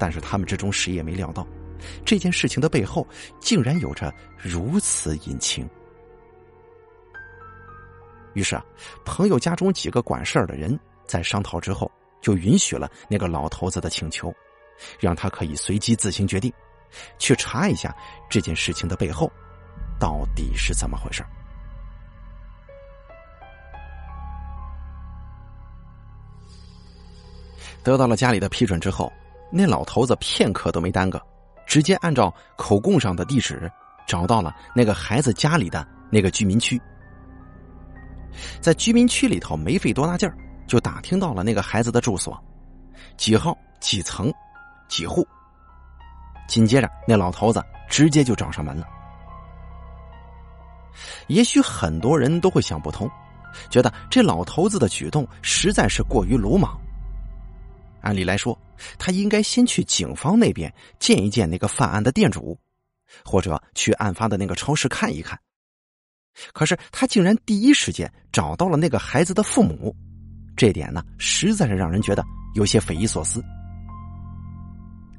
[0.00, 1.46] 但是他们之中谁也没料到，
[2.06, 3.06] 这件事情的背后
[3.38, 5.68] 竟然有着如此隐情。
[8.32, 8.64] 于是啊，
[9.04, 11.90] 朋友家中几个管事儿的人在商讨之后，
[12.22, 14.34] 就允许了那个老头子的请求，
[14.98, 16.50] 让他可以随机自行决定，
[17.18, 17.94] 去查一下
[18.30, 19.30] 这件事情的背后
[19.98, 21.22] 到底是怎么回事。
[27.82, 29.12] 得到了家里的批准之后，
[29.50, 31.20] 那老头子片刻都没耽搁，
[31.66, 33.70] 直接按照口供上的地址
[34.06, 36.80] 找到了那个孩子家里的那个居民区。
[38.60, 40.36] 在居民区里头，没费多大劲儿，
[40.66, 42.40] 就打听到了那个孩子的住所，
[43.16, 44.32] 几号、几层、
[44.88, 45.26] 几户。
[46.46, 48.86] 紧接着，那老头子直接就找上门了。
[51.28, 53.08] 也许很多人都会想不通，
[53.68, 56.78] 觉得这老头子的举动实在是过于鲁莽。
[58.00, 58.58] 按理来说，
[58.98, 62.58] 他应该先去警方那边见一见那个犯案的店主，
[63.24, 65.38] 或者去案发的那个超市看一看。
[66.52, 69.94] 可是他竟然第一时间找到了那个孩子的父母，
[70.56, 73.44] 这点呢，实在是让人觉得有些匪夷所思。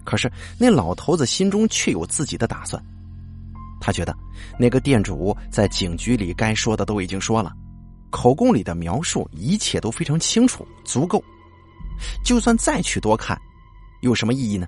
[0.03, 2.83] 可是那老头子心中却有自己的打算，
[3.79, 4.15] 他觉得
[4.57, 7.53] 那个店主在警局里该说的都已经说了，
[8.09, 11.23] 口供里的描述一切都非常清楚，足够。
[12.23, 13.39] 就算再去多看，
[14.01, 14.67] 有什么意义呢？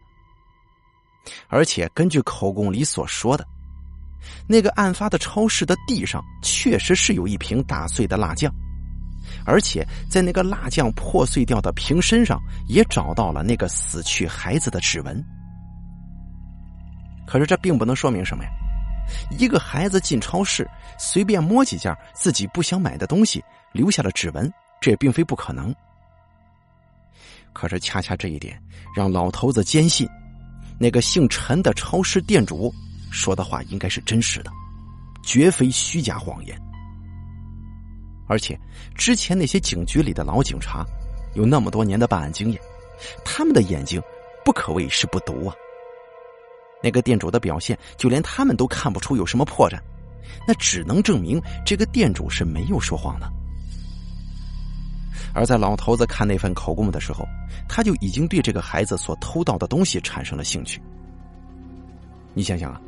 [1.48, 3.48] 而且根据口供里所说的，
[4.48, 8.54] 那个案发的超市的地上确实是有一瓶打碎的辣酱，
[9.46, 15.24] 而且在那个辣酱破碎掉的瓶身上也找到了那个死去孩子的指纹。
[17.26, 18.50] 可是这并不能说明什么呀？
[19.38, 25.74] 一个孩子进超市随便摸几件自己不想买的东西，留下了指纹，这也并非不可能。
[27.54, 28.62] 可是，恰恰这一点
[28.96, 30.08] 让老头子坚信，
[30.80, 32.74] 那个姓陈的超市店主
[33.12, 34.52] 说的话应该是真实的，
[35.24, 36.60] 绝非虚假谎言。
[38.28, 38.60] 而且，
[38.96, 40.86] 之前那些警局里的老警察，
[41.36, 42.62] 有那么多年的办案经验，
[43.24, 44.02] 他们的眼睛
[44.44, 45.56] 不可谓是不毒啊。
[46.82, 49.80] 那个店主的表现，就连他们都看不出有什么破绽，
[50.48, 53.32] 那只能证明这个店主是没有说谎的。
[55.34, 57.28] 而在老头子看那份口供的时候，
[57.68, 60.82] 他就已经对这个孩子所偷盗的东西产生了兴趣。
[62.34, 62.80] 你想想啊，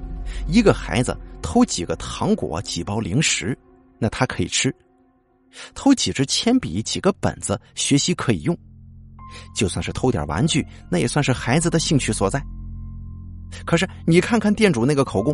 [0.47, 3.57] 一个孩子偷几个糖果、几包零食，
[3.99, 4.71] 那他可以吃；
[5.73, 8.55] 偷几支铅笔、几个本子，学习可以用；
[9.55, 12.43] 就算是偷点玩具，那也算是孩子的兴趣所在。
[13.65, 15.33] 可是你看看店主那个口供，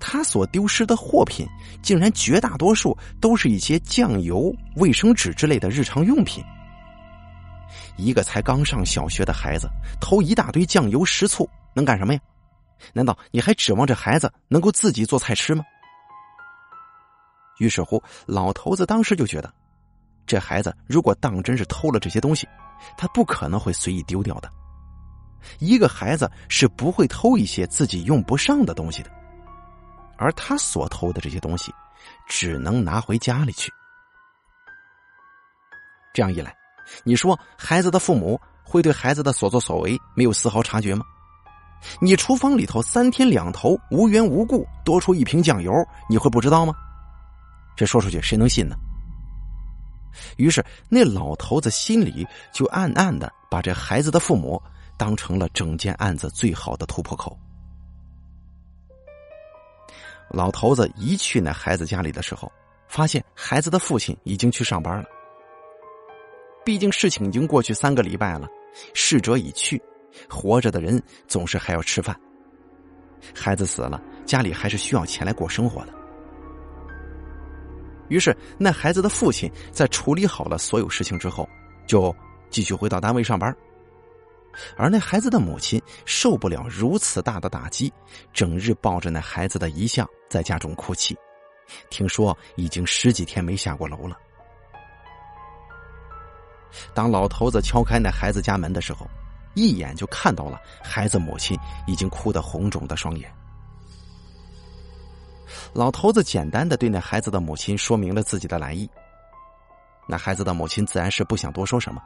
[0.00, 1.46] 他所丢失的货品，
[1.82, 6.44] 竟然绝大多数都是一些酱油、卫生纸之类的日常用品。
[7.96, 9.68] 一个才刚上小学的孩子
[10.00, 12.20] 偷一大堆酱油、食醋，能干什么呀？
[12.92, 15.64] 难道你还指望这孩子能够自己做菜吃吗？
[17.58, 19.52] 于是乎，老头子当时就觉得，
[20.26, 22.46] 这孩子如果当真是偷了这些东西，
[22.96, 24.48] 他不可能会随意丢掉的。
[25.58, 29.10] 一个孩子是不会偷一些自己用不上的东西的，
[30.18, 31.72] 而他所偷的这些东西，
[32.26, 33.72] 只能拿回家里去。
[36.12, 36.54] 这样一来，
[37.04, 41.04] 你说孩子的父母会对孩子的所作所为没有丝毫察觉吗？
[42.00, 45.72] 你厨房里头三天两头无缘无故多出一瓶酱油，
[46.10, 46.74] 你会不知道吗？
[47.76, 48.76] 这说出去谁能信呢？
[50.36, 54.60] 于是那老头子心里就暗暗的把这孩子的父母。
[54.98, 57.38] 当成了整件案子最好的突破口。
[60.30, 62.50] 老头子一去那孩子家里的时候，
[62.86, 65.04] 发现孩子的父亲已经去上班了。
[66.64, 68.46] 毕竟事情已经过去三个礼拜了，
[68.92, 69.80] 逝者已去，
[70.28, 72.18] 活着的人总是还要吃饭。
[73.34, 75.92] 孩子死了，家里还是需要钱来过生活的。
[78.08, 81.48] 于是，那孩子的父亲在处理好了所有事情之后，
[81.86, 82.14] 就
[82.50, 83.54] 继续回到单位上班。
[84.76, 87.92] 而那孩子的母亲受不了如此大的打击，
[88.32, 91.16] 整日抱着那孩子的遗像在家中哭泣。
[91.90, 94.16] 听说已经十几天没下过楼了。
[96.94, 99.08] 当老头子敲开那孩子家门的时候，
[99.54, 103.32] 一眼就看到了孩子母亲已经哭得红肿的双眼。
[105.72, 108.88] 老头子简单的对那孩子的母亲说明了自己的来意。
[110.06, 112.00] 那孩子的母亲自然是不想多说什么。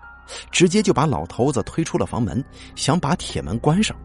[0.50, 3.96] 直接就把老头子推出了房门，想把铁门关上。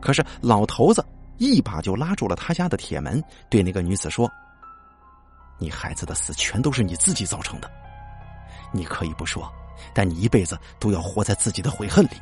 [0.00, 1.04] 可是老头子
[1.38, 4.30] 一把就拉住了他家的铁门，对那个女子说
[5.58, 7.70] ：“你孩子的死全都是你自己造成的，
[8.72, 9.50] 你可以不说，
[9.94, 12.20] 但你一辈子都要活在自己的悔恨里。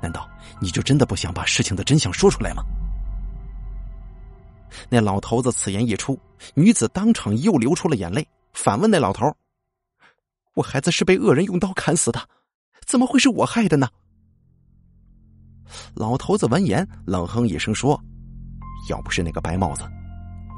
[0.00, 0.26] 难道
[0.60, 2.62] 你就真的不想把事情的真相说出来吗？”
[4.88, 6.16] 那老头子此言一出，
[6.54, 9.26] 女子当场又流出了眼泪，反问那老头。
[10.60, 12.20] 我孩子是被恶人用刀砍死的，
[12.86, 13.88] 怎么会是我害的呢？
[15.94, 17.98] 老头子闻言冷哼一声说
[18.90, 19.84] ：“要不是那个白帽子，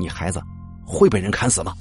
[0.00, 0.42] 你孩子
[0.84, 1.72] 会被人砍死吗？”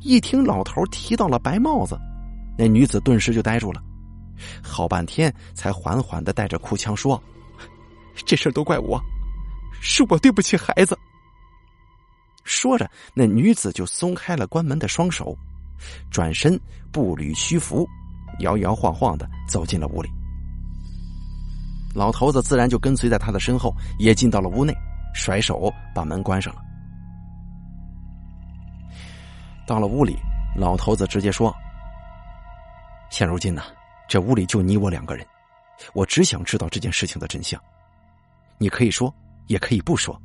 [0.00, 1.98] 一听老头提到了白帽子，
[2.56, 3.82] 那女子顿时就呆住了，
[4.62, 7.20] 好半天才缓缓的带着哭腔说
[8.24, 9.00] ：“这事都怪我，
[9.80, 10.96] 是我对不起孩子。”
[12.44, 15.36] 说着，那女子就松开了关门的双手。
[16.10, 16.58] 转身，
[16.92, 17.86] 步履虚浮，
[18.40, 20.08] 摇摇晃晃的走进了屋里。
[21.94, 24.74] 老头子自然就跟随在他的身后，也进到了屋内，
[25.14, 26.60] 甩手把门关上了。
[29.66, 30.16] 到了屋里，
[30.56, 31.54] 老头子直接说
[33.10, 33.62] ：“现如今呢，
[34.08, 35.24] 这屋里就你我两个人，
[35.94, 37.60] 我只想知道这件事情的真相。
[38.58, 39.14] 你可以说，
[39.46, 40.20] 也可以不说，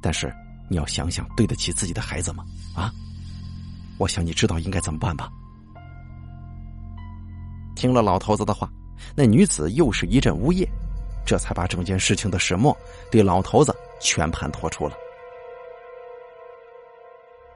[0.00, 0.34] 但是
[0.70, 2.44] 你要想想，对得起自己的孩子吗？
[2.74, 2.90] 啊？”
[3.98, 5.30] 我想你知道应该怎么办吧？
[7.74, 8.70] 听了老头子的话，
[9.14, 10.66] 那女子又是一阵呜咽，
[11.26, 12.76] 这才把整件事情的始末
[13.10, 14.94] 对老头子全盘托出了。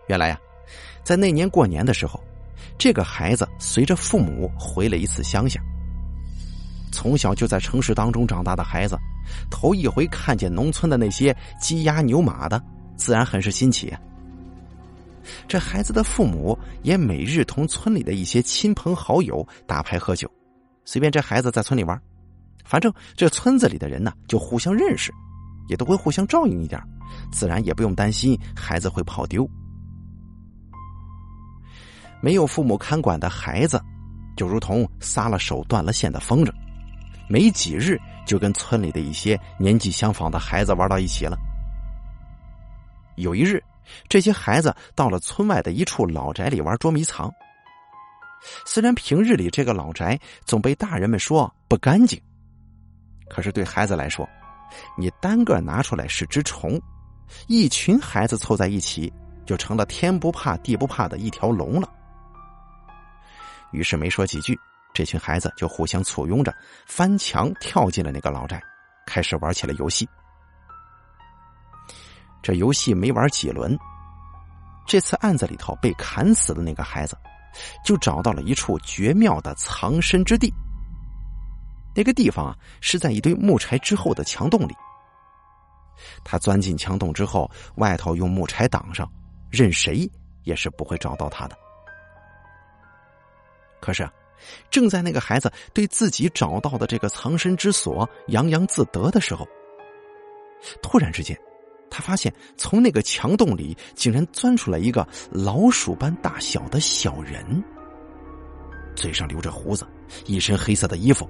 [0.08, 0.38] 原来呀，
[1.02, 2.22] 在那年过年的时候，
[2.76, 5.60] 这个孩子随着父母回了一次乡下。
[6.92, 8.98] 从小就在城市当中长大的孩子，
[9.50, 12.62] 头一回看见农村的那些鸡鸭牛马的，
[12.96, 13.94] 自然很是新奇。
[15.46, 20.30] 这孩子的父母也每日同村里的一些亲朋好友打牌喝酒，
[20.84, 22.00] 随便这孩子在村里玩，
[22.64, 25.12] 反正这村子里的人呢就互相认识，
[25.68, 26.80] 也都会互相照应一点，
[27.32, 29.48] 自然也不用担心孩子会跑丢。
[32.20, 33.80] 没有父母看管的孩子，
[34.36, 36.52] 就如同撒了手断了线的风筝，
[37.28, 41.38] 没几日就跟村里的一些年纪相仿的孩子玩到一起了。
[43.16, 43.62] 有一日。
[44.08, 47.32] 这些孩子到了村外的一处老宅里玩捉迷藏。
[48.64, 52.20] 虽然平日里这个老宅总被大人们说不干净，
[53.28, 54.28] 可是对孩子来说，
[54.96, 56.80] 你单个拿出来是只虫，
[57.48, 59.12] 一群孩子凑在一起
[59.44, 61.88] 就成了天不怕地不怕的一条龙了。
[63.72, 64.58] 于是没说几句，
[64.94, 66.54] 这群孩子就互相簇拥着
[66.86, 68.62] 翻墙跳进了那个老宅，
[69.06, 70.08] 开始玩起了游戏。
[72.42, 73.78] 这游戏没玩几轮，
[74.86, 77.16] 这次案子里头被砍死的那个孩子，
[77.84, 80.52] 就找到了一处绝妙的藏身之地。
[81.94, 84.74] 那个地方啊，是在一堆木柴之后的墙洞里。
[86.24, 89.10] 他钻进墙洞之后，外头用木柴挡上，
[89.50, 90.10] 任谁
[90.44, 91.58] 也是不会找到他的。
[93.80, 94.08] 可是，
[94.70, 99.46] 正在那个孩子对自己找到的这个藏身之所洋洋自得的时候，
[100.80, 101.38] 突然之间。
[101.90, 107.62] 他发现，从那个墙洞里竟然钻出来一个老鼠般大小的小人，
[108.94, 109.86] 嘴上留着胡子，
[110.24, 111.28] 一身黑色的衣服，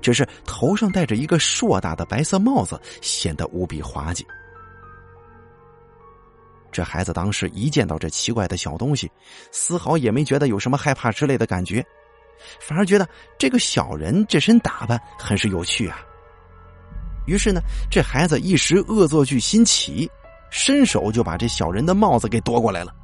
[0.00, 4.24] 只是头上戴着一个硕大的白色帽子，显得无比滑稽。
[6.70, 9.10] 这孩子当时一见到这奇怪的小东西，
[9.50, 11.84] 丝毫也没觉得有什么害怕之类的感觉，
[12.60, 13.06] 反而觉得
[13.36, 16.02] 这个小人这身打扮很是有趣啊。
[17.26, 17.60] 于是呢，
[17.90, 20.10] 这孩子一时恶作剧心起，
[20.50, 22.94] 伸手就把这小人的帽子给夺过来了。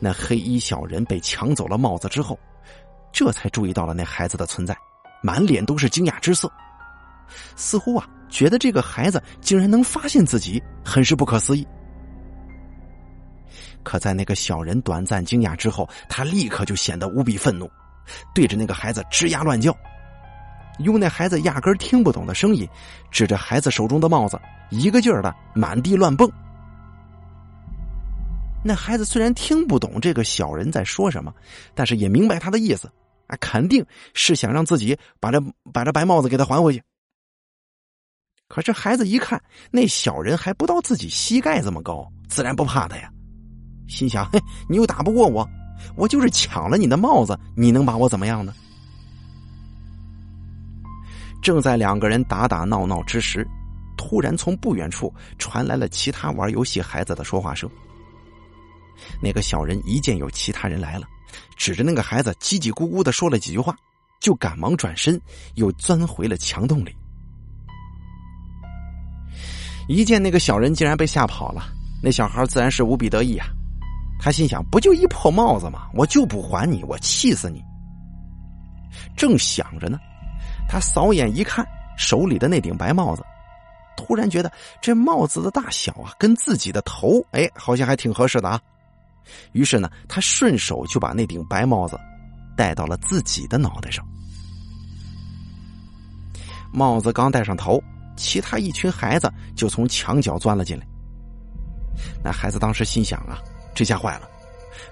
[0.00, 2.38] 那黑衣小人被抢走了帽子之后，
[3.12, 4.76] 这才注意到了那孩子的存在，
[5.22, 6.50] 满脸都是惊讶之色，
[7.56, 11.66] 似乎啊觉得这个孩子竟然能发现自己，很是不可思议。
[13.82, 17.70] 可在那个小人短暂惊讶之后，他立刻就显得无比愤怒，
[18.34, 19.74] 对着那个孩子吱呀乱叫。
[20.78, 22.68] 用那孩子压根听不懂的声音，
[23.10, 26.30] 指着孩子手中的帽子，一个劲儿的满地乱蹦。
[28.64, 31.32] 那孩子虽然听不懂这个小人在说什么，
[31.74, 32.90] 但是也明白他的意思，
[33.28, 35.40] 啊，肯定是想让自己把这
[35.72, 36.82] 把这白帽子给他还回去。
[38.48, 43.10] 可是孩子一看那小人还不到自己膝盖这么高，自然不怕他呀，
[43.88, 45.48] 心想：嘿，你又打不过我，
[45.96, 48.52] 我就是抢了你的帽子，你能把我怎么样呢？
[51.40, 53.46] 正在两个人打打闹闹之时，
[53.96, 57.68] 突然从不远处传来了其他玩游戏孩子的说话声。
[59.22, 61.06] 那个小人一见有其他人来了，
[61.56, 63.76] 指着那个孩子叽叽咕咕的说了几句话，
[64.20, 65.20] 就赶忙转身，
[65.54, 66.94] 又钻回了墙洞里。
[69.88, 71.62] 一见那个小人竟然被吓跑了，
[72.02, 73.46] 那小孩自然是无比得意啊！
[74.20, 75.88] 他心想：不就一破帽子吗？
[75.94, 77.62] 我就不还你，我气死你！
[79.16, 79.98] 正想着呢。
[80.68, 81.66] 他扫眼一看，
[81.96, 83.24] 手里的那顶白帽子，
[83.96, 88.60] 突然觉得这帽子的大小啊，跟自己的头，哎，好像还挺合适的啊。
[89.52, 91.98] 于是呢，他顺手就把那顶白帽子
[92.56, 94.06] 戴到了自己的脑袋上。
[96.72, 97.82] 帽子刚戴上头，
[98.16, 100.86] 其他一群孩子就从墙角钻了进来。
[102.22, 103.38] 那孩子当时心想啊，
[103.74, 104.28] 这下坏了，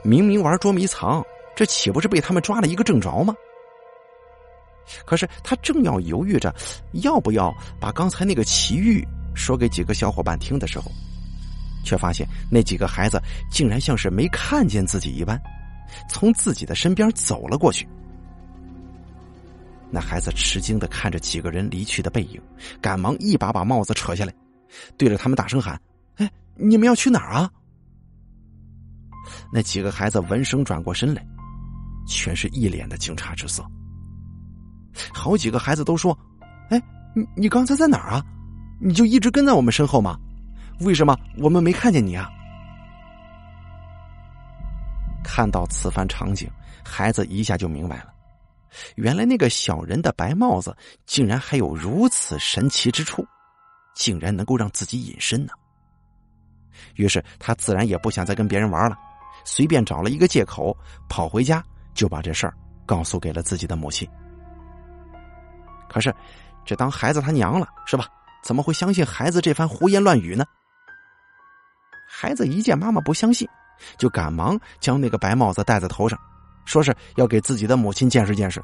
[0.03, 1.25] 明明玩捉迷藏，
[1.55, 3.35] 这岂不是被他们抓了一个正着吗？
[5.05, 6.55] 可是他正要犹豫着，
[7.03, 10.91] 要不要把刚才那个奇遇说给几个小伙伴听的时候，
[11.85, 13.21] 却发现那几个孩子
[13.51, 15.41] 竟然像是没看见自己一般，
[16.09, 17.87] 从自己的身边走了过去。
[19.91, 22.41] 那孩子吃惊的看着几个人离去的背影，
[22.81, 24.35] 赶忙一把把帽子扯下来，
[24.97, 25.81] 对着他们大声喊
[26.19, 27.51] ：“哎，你们要去哪儿啊？”
[29.53, 31.25] 那几个孩子闻声转过身来，
[32.07, 33.65] 全是一脸的惊诧之色。
[35.13, 36.17] 好几个孩子都说
[36.71, 36.83] ：“哎，
[37.15, 38.25] 你你刚才在哪儿啊？
[38.81, 40.19] 你就一直跟在我们身后吗？
[40.81, 42.31] 为什么我们没看见你啊？”
[45.25, 46.49] 看到此番场景，
[46.85, 48.13] 孩子一下就明白了，
[48.95, 53.27] 原来那个小人的白帽子竟然还有如此神奇之处，
[53.95, 55.53] 竟然能够让自己隐身呢。
[56.95, 58.97] 于是他自然也不想再跟别人玩了，
[59.45, 60.77] 随便找了一个借口
[61.09, 62.55] 跑回家，就把这事儿
[62.87, 64.09] 告诉给了自己的母亲。
[65.89, 66.15] 可是，
[66.65, 68.07] 这当孩子他娘了是吧？
[68.43, 70.45] 怎么会相信孩子这番胡言乱语呢？
[72.09, 73.49] 孩子一见妈妈不相信，
[73.99, 76.17] 就赶忙将那个白帽子戴在头上，
[76.65, 78.63] 说是要给自己的母亲见识见识。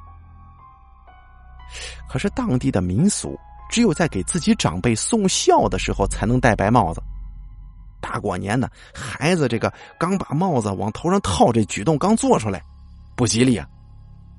[2.08, 3.36] 可是当地的民俗，
[3.70, 7.02] 只有在给自己长辈送孝的时候才能戴白帽子。
[8.00, 12.62] 大过年的，孩子这个刚把帽子往头上套，这举动刚做出来，
[13.16, 13.66] 不吉利啊！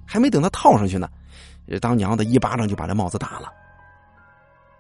[0.05, 1.09] 还没等他套上去呢。
[1.81, 3.51] 当娘的一巴掌就把这帽子打了，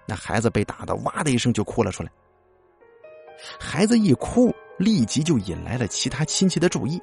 [0.05, 2.11] 那孩子被打的哇的一声就哭了出来。
[3.59, 7.01] 孩子一哭，立即就引来了其他亲戚的注意。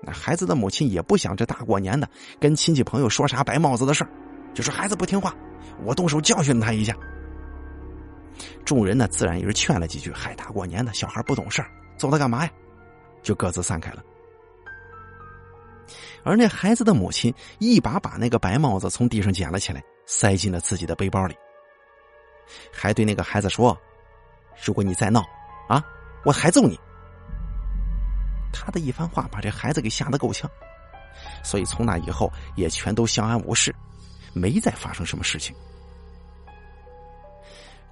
[0.00, 4.10] 那孩子的母亲也不想这大过年的跟亲戚朋友说啥白帽子的事儿，
[4.54, 5.34] 就说孩子不听话，
[5.84, 6.96] 我动手教训他一下。
[8.64, 12.50] 众人呢自然也是劝了几句，嗨，大过年的小孩不懂事儿，揍他干嘛呀？
[13.22, 14.04] 就各自散开了。
[16.28, 21.34] 而那孩子的母亲一把把那个白帽子从地上捡了起来，塞进了自己的背包里，
[22.70, 23.74] 还对那个孩子说
[24.62, 25.24] ：“如果你再闹，
[25.70, 25.82] 啊，
[26.26, 26.78] 我还揍你。”
[28.52, 30.50] 他的一番话把这孩子给吓得够呛，
[31.42, 33.74] 所以从那以后也全都相安无事，
[34.34, 35.56] 没再发生什么事情。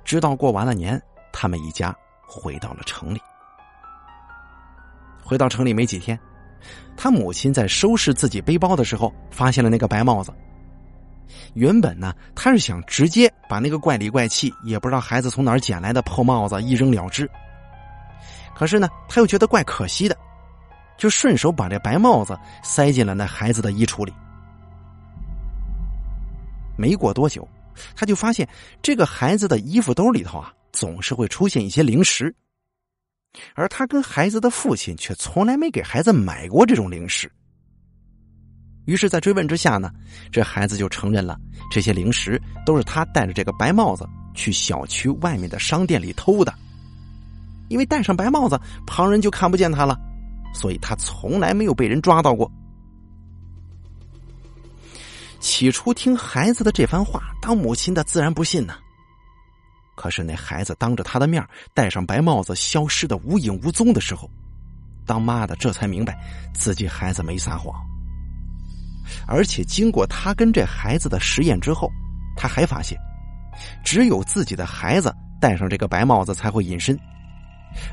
[0.05, 1.01] 直到过完了年，
[1.32, 1.97] 他们一家
[2.28, 3.20] 回到了城里。
[5.24, 6.20] 回到城里没几天，
[6.96, 10.32] 他母亲在收拾自己背包的时候，发现了那个白帽子。
[11.54, 17.28] 原本呢，他是想直接把那个怪里怪气、也不知道孩子从哪儿捡来的破帽子一扔了之。
[18.54, 20.16] 可是呢，他又觉得怪可惜的。
[20.98, 24.11] 就顺手把这白帽子塞进了那孩子的衣橱里。
[26.74, 27.46] 没过多久，
[27.94, 28.48] 他就发现
[28.80, 32.34] 这个孩子的衣服兜里头啊，总是会出现一些零食，
[33.55, 37.30] 而他跟孩子的父亲却从来没给孩子买过这种零食。
[38.84, 39.91] 于是，在追问之下呢，
[40.30, 41.37] 这孩子就承认了
[41.70, 46.55] 这些零食都是他戴着这个白帽子去小区外面的商店里偷的，
[47.68, 49.99] 因为戴上白帽子，旁人就看不见他了。
[50.55, 52.51] 所以他从来没有被人抓到过。
[55.39, 58.74] 起初听孩子的这番话，当母亲的自然不信呢。
[59.97, 61.44] 可是那孩子当着他的面
[61.74, 64.30] 戴上白帽子，消失的无影无踪的时候，
[65.05, 66.16] 当妈的这才明白
[66.55, 67.74] 自己孩子没撒谎。
[69.26, 71.90] 而且经过他跟这孩子的实验之后，
[72.36, 72.97] 他还发现，
[73.84, 76.97] 只有自己的孩子戴上这个白帽子才会隐身，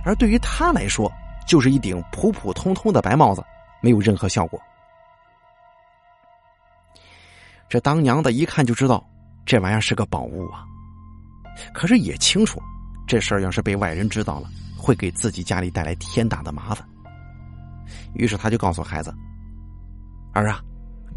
[0.06, 1.12] 而对于他来说。
[1.45, 3.43] 就是一顶普普通通的白帽子，
[3.82, 4.58] 没有任何效果。
[7.68, 9.06] 这当娘的一看就知道，
[9.45, 10.64] 这玩意儿是个宝物啊。
[11.74, 12.62] 可是也清楚，
[13.08, 16.88] 这事儿要是被外人知道了，会给自己家里带来天大的麻烦。
[18.14, 19.14] 于是他就告诉孩子
[20.34, 20.62] ：“儿啊，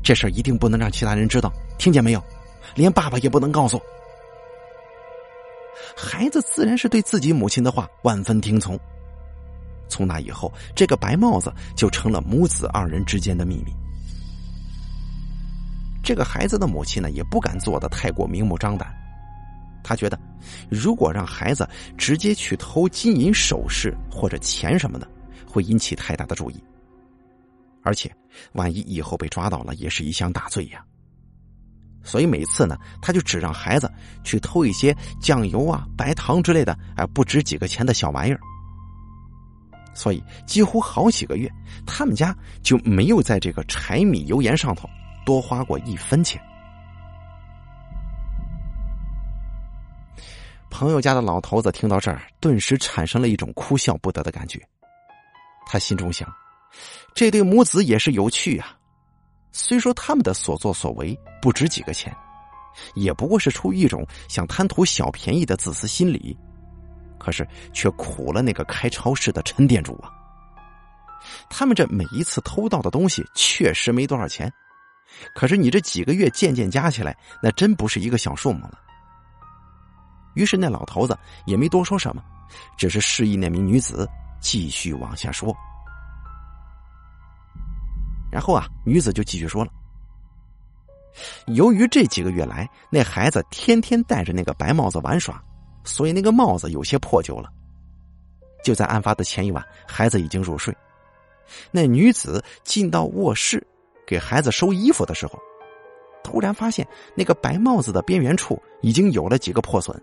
[0.03, 2.22] 这事儿一定不能让其他人知道，听见没有？
[2.74, 3.80] 连爸爸也不能告诉。”
[5.97, 8.78] 孩子自然是对自己母亲的话万分听从。
[9.89, 13.72] 从那以后，这个白帽子就成了母子二人之间的秘密。
[16.03, 18.93] 这个孩子的母亲呢，也不敢做的太过明目张胆。
[19.89, 20.18] 他觉得，
[20.68, 25.09] 如果让孩子直接去偷金银首饰或者钱什么的，
[25.47, 26.61] 会引起太大的注意。
[27.84, 28.12] 而且，
[28.55, 30.84] 万一以后被抓到了，也是一项大罪呀。
[32.03, 33.89] 所以每次呢，他就只让孩子
[34.24, 38.41] 去偷一些酱油啊、白糖之类的，哎，不值几个钱的小玩意儿。
[39.95, 41.49] 所以，几乎好几个月，
[41.87, 44.91] 他们家就没有在这个柴米油盐上头
[45.24, 46.43] 多花过一分钱。
[50.70, 54.60] 朋友家的老头子听到这儿，顿时产生了一种哭笑不得的感觉。
[55.66, 56.30] 他心中想：
[57.14, 58.76] 这对母子也是有趣啊。
[59.52, 62.14] 虽说他们的所作所为不值几个钱，
[62.94, 66.36] 也不过是出于一种想贪图小便宜的自私心理。
[67.18, 70.12] 可是，却苦了那个开超市的陈店主啊！
[71.48, 74.52] 他们这每一次偷盗的东西确实没多少钱，
[75.34, 78.78] 可是你这几个月渐渐加起来，那真不是一个小数目了。
[80.37, 82.22] 于是那老头子也没多说什么，
[82.76, 84.09] 只是示意那名女子
[84.41, 85.53] 继续往下说。
[88.30, 89.72] 然后啊，女子就继续说了：
[91.49, 95.43] 由于这几个月来，那孩子天天戴着那个白帽子玩耍。
[95.89, 97.49] 所以那个帽子有些破旧了。
[98.64, 100.76] 就在案发的前一晚，孩子已经入睡。
[101.70, 103.64] 那女子进到卧室
[104.05, 105.39] 给孩子收衣服的时候，
[106.24, 106.84] 突然发现
[107.14, 109.97] 那个白帽子的边缘处已经有了几个破损。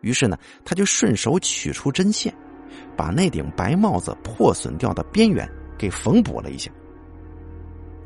[0.00, 2.34] 于是呢，他就顺手取出针线，
[2.96, 5.48] 把那顶白帽子破损掉的边缘
[5.78, 6.70] 给缝补了一下。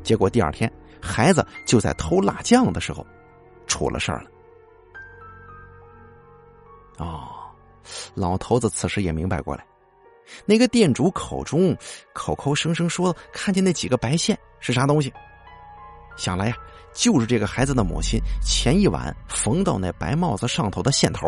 [0.03, 0.71] 结果第二天，
[1.01, 3.05] 孩子就在偷辣酱的时候
[3.65, 4.29] 出了事儿了。
[6.97, 7.27] 哦，
[8.13, 9.65] 老头子此时也明白过来，
[10.45, 11.75] 那个店主口中
[12.13, 15.11] 口口声声说看见那几个白线是啥东西，
[16.15, 16.55] 想来呀，
[16.93, 21.27] 就是这个孩子的母亲前一晚缝到那白帽子上头的线头，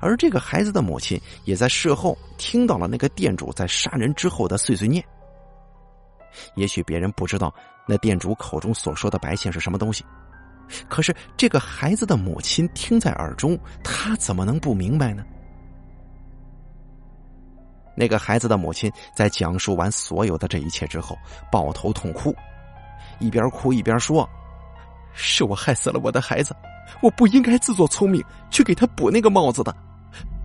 [0.00, 5.04] 而这个孩子的母亲也在事后听到了那个店主在杀人之后的碎碎念。
[6.54, 7.52] 也许别人不知道
[7.86, 10.04] 那店主口中所说的白线是什么东西。
[10.88, 15.24] 可是这个孩子的母亲听在耳中，他怎么能不明白呢？
[17.96, 21.16] 那个孩子的母亲在讲述完所有的这一切之后，
[21.50, 22.32] 抱头痛哭，
[23.18, 24.28] 一边哭一边说
[25.14, 26.54] ：“是我害死了我的孩子，
[27.02, 29.74] 我不应该自作聪明去给他补那个帽子的，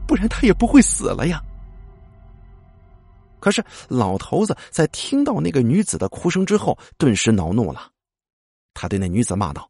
[0.07, 1.41] 不然他也不会死了呀。”
[3.39, 7.89] 可是老头子在听到那个女子的哭声之后，顿时恼怒了，
[8.73, 9.69] 他对那女子骂道：“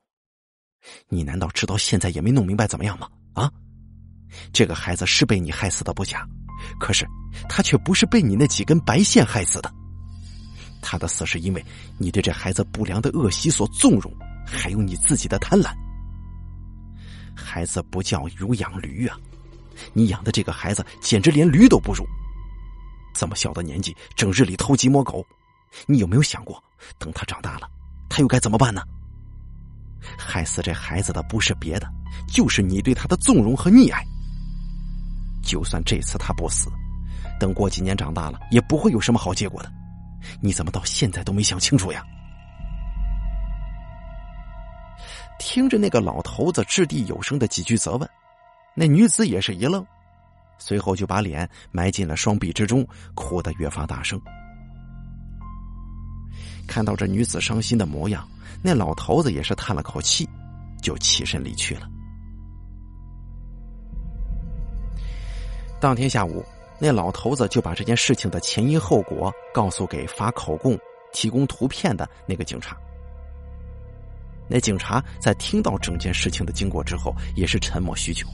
[1.09, 3.09] 你难道直到现在也没弄明白怎么样吗？
[3.33, 3.51] 啊，
[4.51, 6.27] 这个孩子是被你害死的不假。”
[6.79, 7.05] 可是，
[7.49, 9.69] 他却不是被你那几根白线害死的。
[10.81, 11.65] 他的死是因为
[11.97, 14.13] 你对这孩子不良的恶习所纵容，
[14.45, 15.73] 还有你自己的贪婪。
[17.35, 19.17] 孩子不教如养驴啊！
[19.93, 22.05] 你养的这个孩子简直连驴都不如。
[23.13, 25.25] 这么小的年纪，整日里偷鸡摸狗，
[25.87, 26.63] 你有没有想过，
[26.99, 27.67] 等他长大了，
[28.09, 28.81] 他又该怎么办呢？
[30.17, 31.87] 害死这孩子的不是别的，
[32.27, 34.03] 就是你对他的纵容和溺爱。
[35.43, 36.69] 就算这次他不死，
[37.39, 39.71] 等过几年长大了，也不会有什么好结果的。
[40.41, 42.03] 你怎么到现在都没想清楚呀？
[45.45, 48.09] 听着那个老头子掷地有声的几句责问，
[48.73, 49.85] 那女子也是一愣，
[50.57, 54.19] 随后就把脸埋进了双臂之中，哭得越发大声。
[56.65, 58.25] 看到这女子伤心的模样，
[58.61, 60.27] 那老头子也是叹了口气，
[60.81, 61.89] 就起身离去了。
[65.77, 66.41] 当天下午，
[66.79, 70.79] 那老头子就把这件事情的前因后果告诉给发口供、
[71.11, 72.77] 提供图片的那个警察。
[74.49, 78.27] 那警察在听到整件事情的经过之后，也是沉默许久，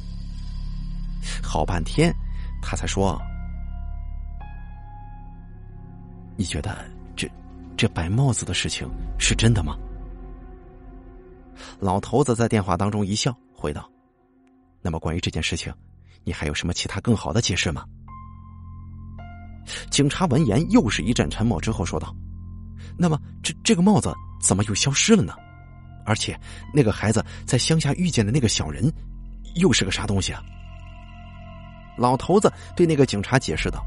[1.42, 2.14] 好半天，
[2.62, 3.20] 他才说
[6.36, 6.86] ：“你觉得
[7.16, 7.30] 这
[7.78, 9.78] 这白帽子的事情是真的吗？”
[11.80, 13.90] 老头子在电话当中一笑，回道
[14.82, 15.74] ：“那么关于这件事情。”
[16.26, 17.86] 你还有什么其他更好的解释吗？
[19.90, 22.14] 警察闻言又是一阵沉默，之后说道
[22.98, 25.34] ：“那么这这个帽子怎么又消失了呢？
[26.10, 26.36] 而且
[26.74, 28.92] 那个孩子在乡下遇见的那个小人，
[29.54, 30.42] 又是个啥东西啊？”
[31.96, 33.86] 老头子对那个警察解释道：“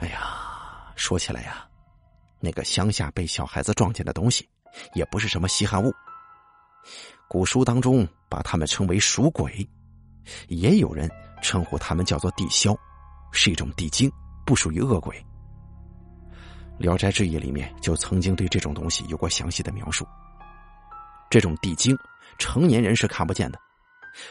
[0.00, 1.66] 哎呀，说起来呀，
[2.40, 4.46] 那个乡下被小孩子撞见的东西，
[4.92, 5.90] 也不是什么稀罕物。
[7.26, 9.66] 古书当中把他们称为属鬼。”
[10.48, 11.10] 也有人
[11.40, 12.76] 称呼他们叫做地枭，
[13.32, 14.12] 是一种地精，
[14.44, 15.16] 不属于恶鬼。
[16.78, 20.06] 《聊斋志异》里面就曾经对这种东西有过详细的描述。
[21.28, 21.96] 这种地精，
[22.38, 23.58] 成年人是看不见的，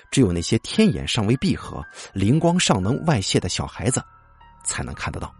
[0.09, 4.03] 只有那些天眼尚未闭合、灵光尚能外泄的小孩子，
[4.63, 5.31] 才能看得到。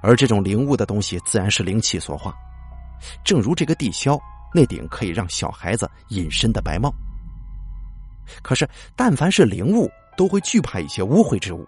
[0.00, 2.34] 而这种灵物的东西，自然是灵气所化。
[3.24, 4.20] 正如这个地枭
[4.52, 6.92] 那顶可以让小孩子隐身的白帽。
[8.42, 11.66] 可是，但凡是灵物，都会惧怕一些污秽之物。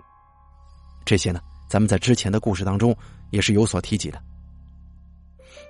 [1.04, 2.96] 这些呢，咱们在之前的故事当中
[3.32, 4.22] 也是有所提及的。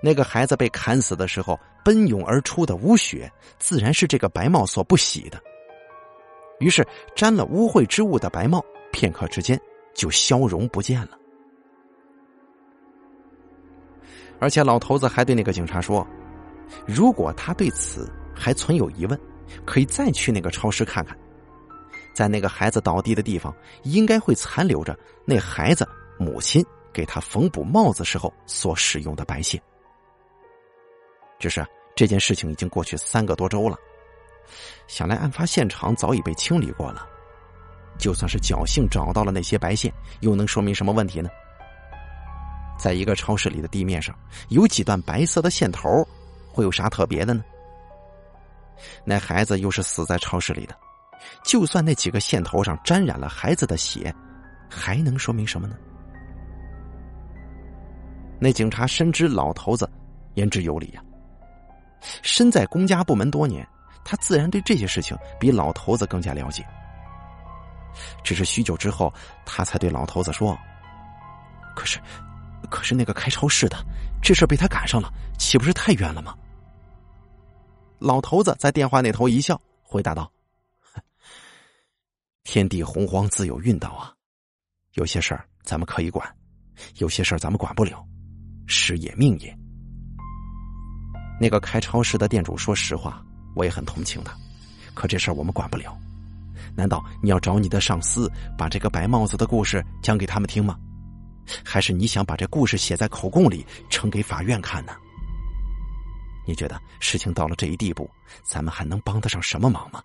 [0.02, 5.42] 那个孩子被砍死的时候，奔涌而出的污血，自然是这个白帽所不喜的。
[6.60, 6.86] 于是，
[7.16, 9.58] 沾了污秽之物的白帽，片刻之间
[9.94, 11.18] 就消融不见了。
[14.38, 16.06] 而且，老头子还对那个警察说
[16.86, 19.18] ：“如果他对此还存有疑问。”
[19.66, 21.14] 可以再去那个超市看看，
[22.14, 25.86] 在那个孩子倒地的地方，应该会残留着那孩子
[26.18, 29.60] 母亲给他缝补帽子时候所使用的白线。
[31.38, 31.66] 只是
[31.96, 33.76] 这件事情已经过去三个多周了，
[34.86, 37.06] 想来案发现场早已被清理过了。
[37.98, 41.28] 就算是侥幸找到了那些白线，又能说明什么问题呢？
[42.78, 44.18] 在一个超市里的地面上
[44.48, 45.88] 有几段白色的线头，
[46.50, 47.44] 会有啥特别的呢？
[49.04, 50.76] 那孩子又是死在超市里的，
[51.44, 54.12] 就算那几个线头上沾染了孩子的血，
[54.68, 55.76] 还能说明什么呢？
[58.42, 59.88] 那警察深知老头子
[60.34, 61.04] 言之有理呀，
[62.24, 63.64] 身在公家部门多年，
[64.04, 66.66] 他自然对这些事情比老头子更加了解。
[68.24, 69.14] 只是许久之后，
[69.46, 70.58] 他才对老头子说
[71.76, 72.00] ：“可是，
[72.68, 73.76] 可是那个开超市的，
[74.20, 76.36] 这事被他赶上了，岂不是太冤了吗？”
[78.00, 80.28] 老头子在电话那头一笑，回答道
[82.42, 84.12] ：“天地洪荒自有运道啊，
[84.94, 86.28] 有些事儿咱们可以管，
[86.96, 88.04] 有些事儿咱们管不了，
[88.66, 89.56] 时也命也。”
[91.40, 94.32] 那个开超市的店主，说实话，我也很同情他，
[94.94, 95.96] 可这事儿我们管不了。
[96.74, 100.78] 难道你要找你的上司把这个白帽子的故事讲给他们听吗？
[101.64, 104.92] 还是你想把这故事写在口供里呈给法院看呢？
[106.46, 108.08] 你觉得事情到了这一地步，
[108.44, 110.00] 咱们还能帮得上什么忙吗？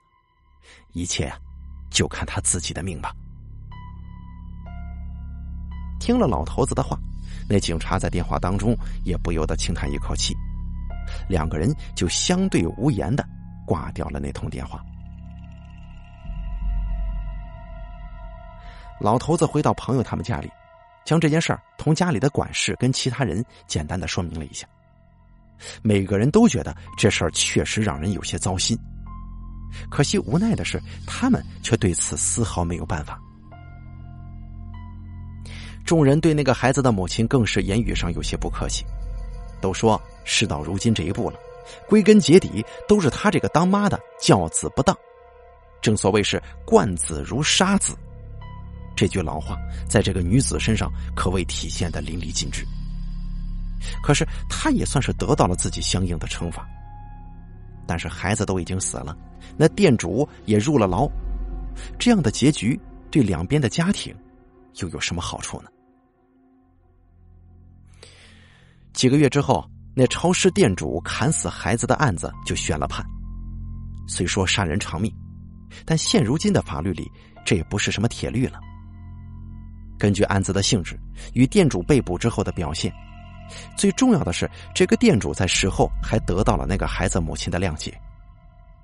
[0.94, 1.32] 一切，
[1.92, 3.14] 就看他自己的命吧。
[6.00, 6.98] 听了老头子的话，
[7.50, 10.36] 那警察在电话当中也不由得轻叹一口气，
[11.30, 13.26] 两个人就相对无言的
[13.66, 14.84] 挂掉了那通电话。
[19.00, 20.52] 老头子回到朋友他们家里，
[21.06, 24.68] 将这件事儿同家里的管事跟其他人简单的说明了一下。
[25.82, 28.78] 每个人都觉得这事儿确实让人有些糟心，
[29.90, 33.20] 可惜无奈的是，他们却对此丝毫没有办法。
[35.88, 38.84] 众人对那个孩子的母亲更是言语上有些不客气，
[39.62, 41.40] 都说事到如今这一步了，
[41.88, 44.96] 归根结底都是他这个当妈的教子不当。
[45.82, 47.96] 正所谓是惯子如杀子，
[48.98, 49.58] 这句老话
[49.88, 52.66] 在这个女子身上可谓体现的淋漓尽致。
[54.04, 56.68] 可是她也算是得到了自己相应的惩罚，
[57.88, 59.16] 但是孩子都已经死了，
[59.56, 61.10] 那店主也入了牢，
[61.98, 62.78] 这样的结局
[63.10, 64.14] 对两边的家庭
[64.82, 65.70] 又有什么好处呢？
[68.98, 69.64] 几个月之后，
[69.96, 73.06] 那超市店主砍死孩子的案子就宣了判。
[74.08, 75.14] 虽说杀人偿命，
[75.86, 77.08] 但现如今的法律里，
[77.46, 78.60] 这也不是什么铁律了。
[80.00, 81.00] 根据案子的性质
[81.36, 82.92] 与店主被捕之后的表现，
[83.78, 87.96] 最重要的是，这个店主在事后还得到了那个孩子母亲的谅解。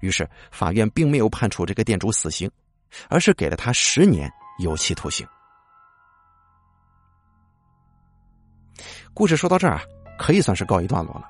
[0.01, 2.47] 于是，法院并没有判处这个店主死刑，
[3.09, 5.27] 而是给了他十年有期徒刑。
[9.11, 9.81] 故事说到这儿啊。
[10.17, 11.29] 可以算是告一段落了。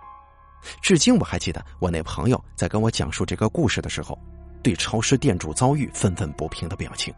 [0.82, 4.18] 至今我还记得，我那朋友在跟我讲述这个故事的时候，
[4.62, 7.14] 对超市店主遭遇愤愤不平的表情。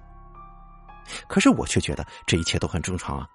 [1.27, 3.27] 可是我却觉得这一切都很正常啊。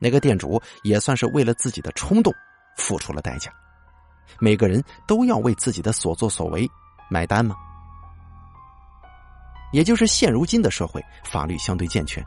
[0.00, 2.34] 那个店主也算是为了自己的冲动
[2.76, 3.52] 付出了代价。
[4.40, 6.68] 每个人都要为自己的所作所为
[7.08, 7.54] 买单吗？
[9.72, 12.24] 也就是现如今的社会法律相对健全，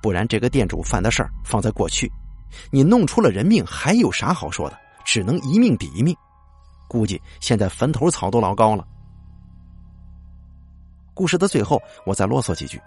[0.00, 2.10] 不然这个店主犯的事儿放在过去。
[2.70, 4.78] 你弄出了人命，还有啥好说的？
[5.04, 6.16] 只能一命抵一命。
[6.88, 8.86] 估计现在坟头草都老高了。
[11.14, 12.80] 故事的最后，我再啰嗦几句：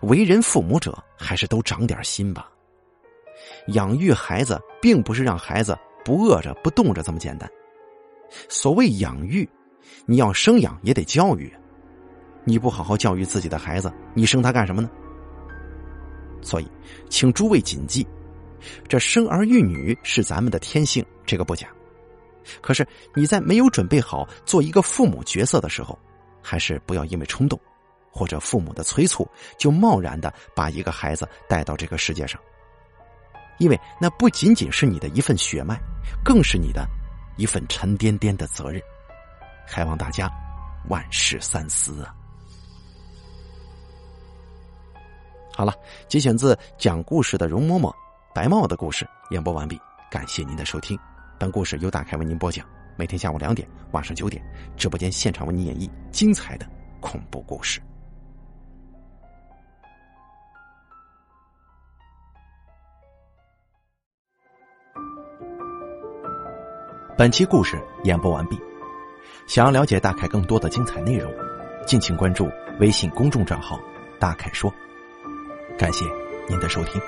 [0.00, 2.48] 为人父母者，还是都长点心吧。
[3.68, 7.50] 养育孩子，并不是让孩子不饿着、不冻着这么简单。
[8.48, 9.48] 所谓养育，
[10.06, 11.52] 你要生养也得教育。
[12.44, 14.90] 你不好好教育自己的孩子，你生他干什么呢？
[16.42, 16.68] 所以，
[17.08, 18.06] 请诸位谨记。
[18.88, 21.68] 这生儿育女是咱们的天性，这个不假。
[22.60, 25.98] 可是你在没有准备好做一个父母角色的时候，
[26.42, 27.58] 还是不要因为冲动
[28.10, 32.40] 或者父母的催促，就贸然的把一个孩子带到这个世界上。
[33.58, 35.78] 因为那不仅仅是你的一份血脉，
[36.24, 36.84] 更是你的
[37.36, 38.82] 一份沉甸甸的责任。
[39.64, 40.28] 还望大家
[40.88, 42.12] 万事三思啊！
[45.54, 45.72] 好了，
[46.08, 47.94] 节选自讲故事的容嬷嬷。
[48.34, 49.78] 白帽的故事演播完毕，
[50.10, 50.98] 感谢您的收听。
[51.38, 52.66] 本故事由大凯为您播讲，
[52.96, 54.42] 每天下午两点、晚上九点，
[54.74, 56.66] 直播间现场为您演绎精彩的
[56.98, 57.78] 恐怖故事。
[67.18, 68.58] 本期故事演播完毕，
[69.46, 71.30] 想要了解大凯更多的精彩内容，
[71.86, 73.78] 敬请关注微信公众账号
[74.18, 74.72] “大凯说”。
[75.78, 76.06] 感谢
[76.48, 76.98] 您的收听。